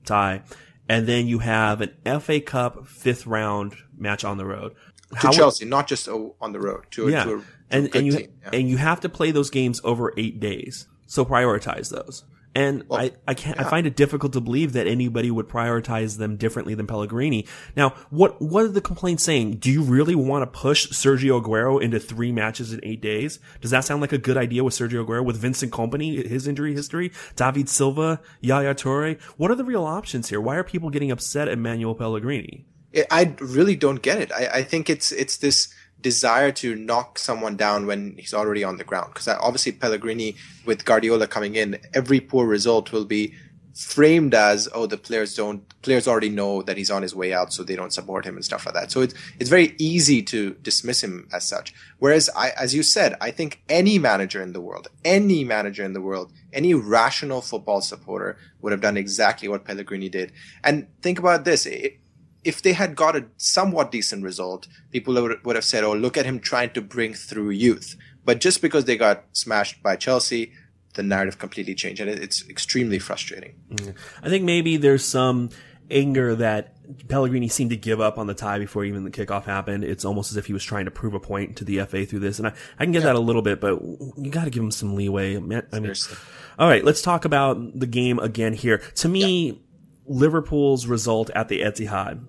[0.05, 0.43] tie,
[0.87, 4.75] and then you have an FA Cup fifth round match on the road.
[5.11, 6.85] to How would- Chelsea, not just on the road.
[6.91, 8.13] To, a- yeah, to a, to and and you.
[8.43, 8.49] Yeah.
[8.53, 10.87] and you have to play those games over eight days.
[11.07, 12.23] So prioritize those.
[12.55, 16.35] And I, I can't, I find it difficult to believe that anybody would prioritize them
[16.35, 17.45] differently than Pellegrini.
[17.75, 19.57] Now, what, what are the complaints saying?
[19.57, 23.39] Do you really want to push Sergio Aguero into three matches in eight days?
[23.61, 26.73] Does that sound like a good idea with Sergio Aguero, with Vincent Kompany, his injury
[26.73, 29.21] history, David Silva, Yaya Toure?
[29.37, 30.41] What are the real options here?
[30.41, 32.65] Why are people getting upset at Manuel Pellegrini?
[32.95, 34.31] I- I really don't get it.
[34.31, 35.71] I, I think it's it's this
[36.01, 39.13] desire to knock someone down when he's already on the ground.
[39.13, 40.35] Because uh, obviously Pellegrini,
[40.65, 43.33] with Guardiola coming in, every poor result will be
[43.79, 47.53] framed as oh the players don't players already know that he's on his way out
[47.53, 48.91] so they don't support him and stuff like that.
[48.91, 51.73] So it's it's very easy to dismiss him as such.
[51.99, 55.93] Whereas i as you said i think any manager in the world any manager in
[55.93, 60.33] the world any rational football supporter would have done exactly what pellegrini did.
[60.63, 61.98] And think about this it,
[62.43, 65.13] if they had got a somewhat decent result, people
[65.43, 68.85] would, have said, "Oh, look at him trying to bring through youth." But just because
[68.85, 70.53] they got smashed by Chelsea,
[70.93, 73.55] the narrative completely changed, and it's extremely frustrating.
[73.71, 74.25] Mm-hmm.
[74.25, 75.49] I think maybe there's some
[75.91, 76.75] anger that
[77.07, 79.83] Pellegrini seemed to give up on the tie before even the kickoff happened.
[79.83, 82.19] It's almost as if he was trying to prove a point to the FA through
[82.19, 82.39] this.
[82.39, 84.71] And I, I can get that a little bit, but you got to give him
[84.71, 85.35] some leeway.
[85.35, 86.17] I mean, Seriously.
[86.57, 88.79] all right, let's talk about the game again here.
[88.95, 89.61] To me,
[90.09, 92.25] Liverpool's result at the Etihad.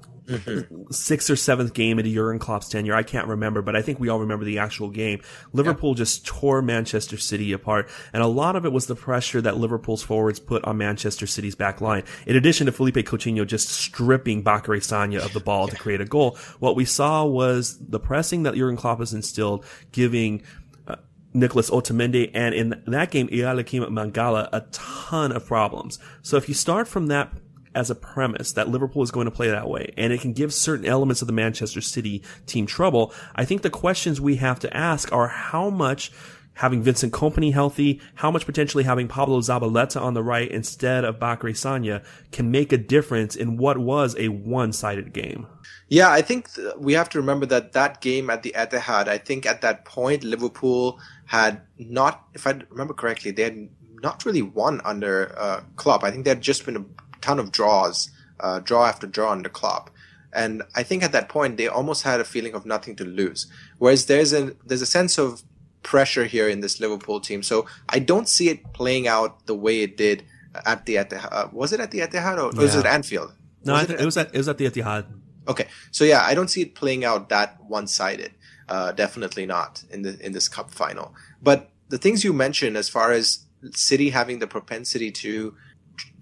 [0.92, 2.94] Sixth or seventh game into Jurgen Klopp's tenure.
[2.94, 5.22] I can't remember, but I think we all remember the actual game.
[5.52, 9.56] Liverpool just tore Manchester City apart, and a lot of it was the pressure that
[9.56, 12.04] Liverpool's forwards put on Manchester City's back line.
[12.28, 16.04] In addition to Philippe Coutinho just stripping Bacary Sagna of the ball to create a
[16.04, 20.44] goal, what we saw was the pressing that Jurgen Klopp has instilled, giving
[20.86, 20.94] uh,
[21.34, 25.98] Nicolas Otamendi, and in that game, Eliaquim Mangala, a ton of problems.
[26.22, 27.32] So if you start from that
[27.74, 30.52] as a premise that Liverpool is going to play that way, and it can give
[30.52, 34.76] certain elements of the Manchester City team trouble, I think the questions we have to
[34.76, 36.12] ask are how much
[36.54, 41.18] having Vincent Kompany healthy, how much potentially having Pablo Zabaleta on the right instead of
[41.18, 45.46] Bacary Sagna can make a difference in what was a one-sided game.
[45.88, 49.16] Yeah, I think th- we have to remember that that game at the Etihad, I
[49.16, 53.68] think at that point Liverpool had not, if I remember correctly, they had
[54.02, 56.04] not really won under uh, Klopp.
[56.04, 56.84] I think they had just been a
[57.20, 58.10] ton of draws,
[58.40, 59.90] uh, draw after draw under Klopp.
[60.32, 63.46] And I think at that point they almost had a feeling of nothing to lose.
[63.78, 65.42] Whereas there's a there's a sense of
[65.82, 67.42] pressure here in this Liverpool team.
[67.42, 70.24] So I don't see it playing out the way it did
[70.66, 71.28] at the Etihad.
[71.32, 72.80] Uh, was it at the Etihad or was Yeah.
[72.80, 73.32] it Anfield?
[73.64, 75.06] No, Was I think it was at it was at the Etihad.
[75.48, 78.32] Okay, so yeah, I don't see it playing out that one-sided.
[78.68, 81.12] Uh, definitely not in the in this cup final.
[81.42, 83.40] But the things you mentioned, as far as
[83.74, 85.54] City having the propensity to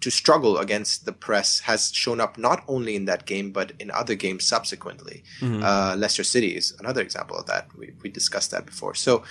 [0.01, 3.91] to struggle against the press, has shown up not only in that game but in
[3.91, 5.23] other games subsequently.
[5.63, 7.67] Uh, Leicester City is another example of that.
[7.77, 8.95] We we discussed that before.
[8.95, 9.23] So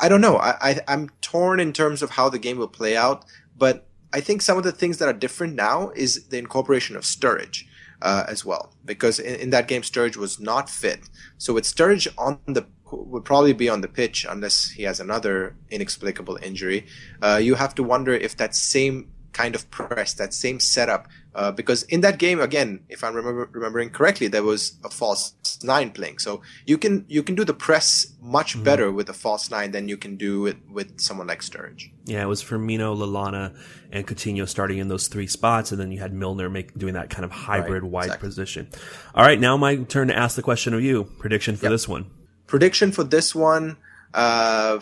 [0.00, 0.36] I- don't know.
[0.36, 3.24] I, I I'm torn in terms of how the game will play out,
[3.56, 7.02] but I think some of the things that are different now is the incorporation of
[7.04, 7.64] Sturridge
[8.00, 11.00] uh, as well, because in, in that game Sturridge was not fit.
[11.36, 15.54] So with Sturridge on the would probably be on the pitch unless he has another
[15.70, 16.86] inexplicable injury.
[17.22, 21.02] Uh, you have to wonder if that same kind of press, that same setup,
[21.34, 25.22] uh, because in that game again, if I'm remember, remembering correctly, there was a false
[25.62, 26.18] nine playing.
[26.18, 27.86] So you can you can do the press
[28.20, 31.82] much better with a false nine than you can do it with someone like Sturridge.
[32.04, 33.54] Yeah, it was Firmino, Lallana,
[33.94, 37.08] and Coutinho starting in those three spots, and then you had Milner make doing that
[37.10, 38.28] kind of hybrid Right, wide exactly.
[38.28, 38.68] position.
[39.14, 41.04] All right, now my turn to ask the question of you.
[41.18, 42.04] Prediction for this one.
[42.46, 43.76] Prediction for this one,
[44.14, 44.80] uh,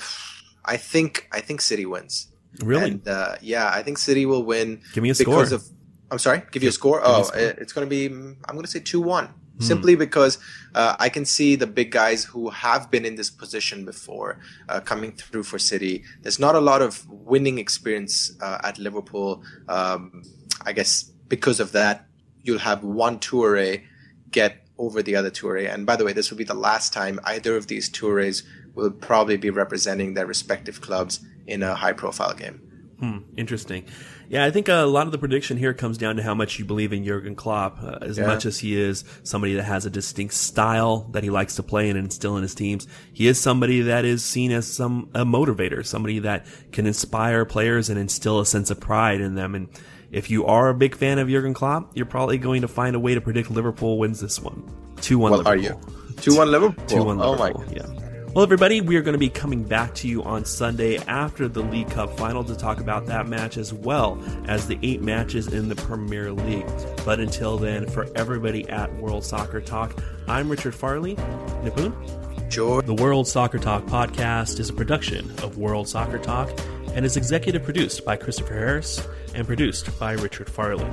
[0.65, 2.29] I think I think City wins.
[2.63, 2.91] Really?
[2.93, 4.81] And, uh, yeah, I think City will win.
[4.93, 5.57] Give me a because score.
[5.57, 5.65] Of,
[6.11, 7.01] I'm sorry, give you a score.
[7.01, 7.41] a Oh, score.
[7.41, 8.07] it's going to be.
[8.07, 9.27] I'm going to say two one.
[9.59, 9.63] Hmm.
[9.65, 10.39] Simply because
[10.75, 14.39] uh, I can see the big guys who have been in this position before
[14.69, 16.05] uh, coming through for City.
[16.23, 19.43] There's not a lot of winning experience uh, at Liverpool.
[19.69, 20.23] Um,
[20.65, 22.07] I guess because of that,
[22.43, 23.83] you'll have one Toure
[24.31, 25.73] get over the other Toure.
[25.73, 28.43] And by the way, this will be the last time either of these Toures
[28.75, 32.61] will probably be representing their respective clubs in a high-profile game.
[32.99, 33.85] Hmm, interesting.
[34.31, 36.65] Yeah, I think a lot of the prediction here comes down to how much you
[36.65, 37.79] believe in Jurgen Klopp.
[37.83, 38.27] Uh, as Yeah.
[38.27, 41.91] much as he is somebody that has a distinct style that he likes to play
[41.91, 45.85] and instill in his teams, he is somebody that is seen as some a motivator,
[45.85, 49.55] somebody that can inspire players and instill a sense of pride in them.
[49.55, 49.69] And
[50.11, 52.99] if you are a big fan of Jurgen Klopp, you're probably going to find a
[53.01, 54.63] way to predict Liverpool wins this one.
[55.03, 55.33] Two one.
[55.33, 55.79] What are you?
[56.23, 56.85] Two one Liverpool.
[56.87, 57.21] Two one.
[57.21, 57.65] Oh my Liverpool.
[57.77, 58.06] Yeah.
[58.37, 61.63] Well, everybody, we are going to be coming back to you on Sunday after the
[61.63, 65.71] League Cup final to talk about that match as well as the eight matches in
[65.71, 66.67] the Premier League.
[67.07, 69.99] But until then, for everybody at World Soccer Talk,
[70.29, 71.15] I'm Richard Farley.
[71.17, 72.51] Nipun?
[72.51, 72.85] George.
[72.85, 76.51] The World Soccer Talk podcast is a production of World Soccer Talk
[76.93, 80.85] and is executive produced by Christopher Harris and produced by Richard Farley.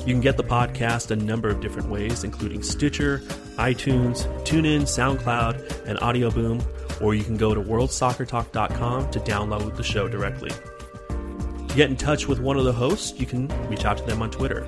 [0.00, 3.18] You can get the podcast a number of different ways, including Stitcher,
[3.56, 6.62] iTunes, TuneIn, SoundCloud, and Audio Boom,
[7.00, 10.50] or you can go to worldsoccertalk.com to download the show directly.
[10.50, 14.22] To get in touch with one of the hosts, you can reach out to them
[14.22, 14.66] on Twitter.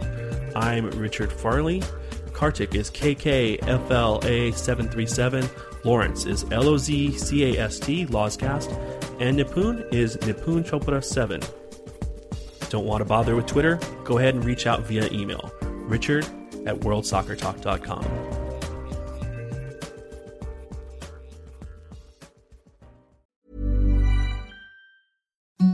[0.54, 1.82] I'm Richard Farley.
[2.32, 5.84] Kartik is KKFLA737.
[5.84, 8.70] Lawrence is LOZCAST, Lawscast.
[9.20, 11.40] And Nipun is Nipun Chopra 7.
[12.70, 13.78] Don't want to bother with Twitter?
[14.04, 15.52] Go ahead and reach out via email.
[15.60, 16.24] Richard
[16.66, 18.04] at worldsoccertalk.com.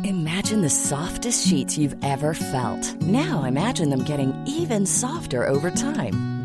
[0.04, 3.00] Imagine the softest sheets you've ever felt.
[3.02, 6.35] Now imagine them getting even softer over time.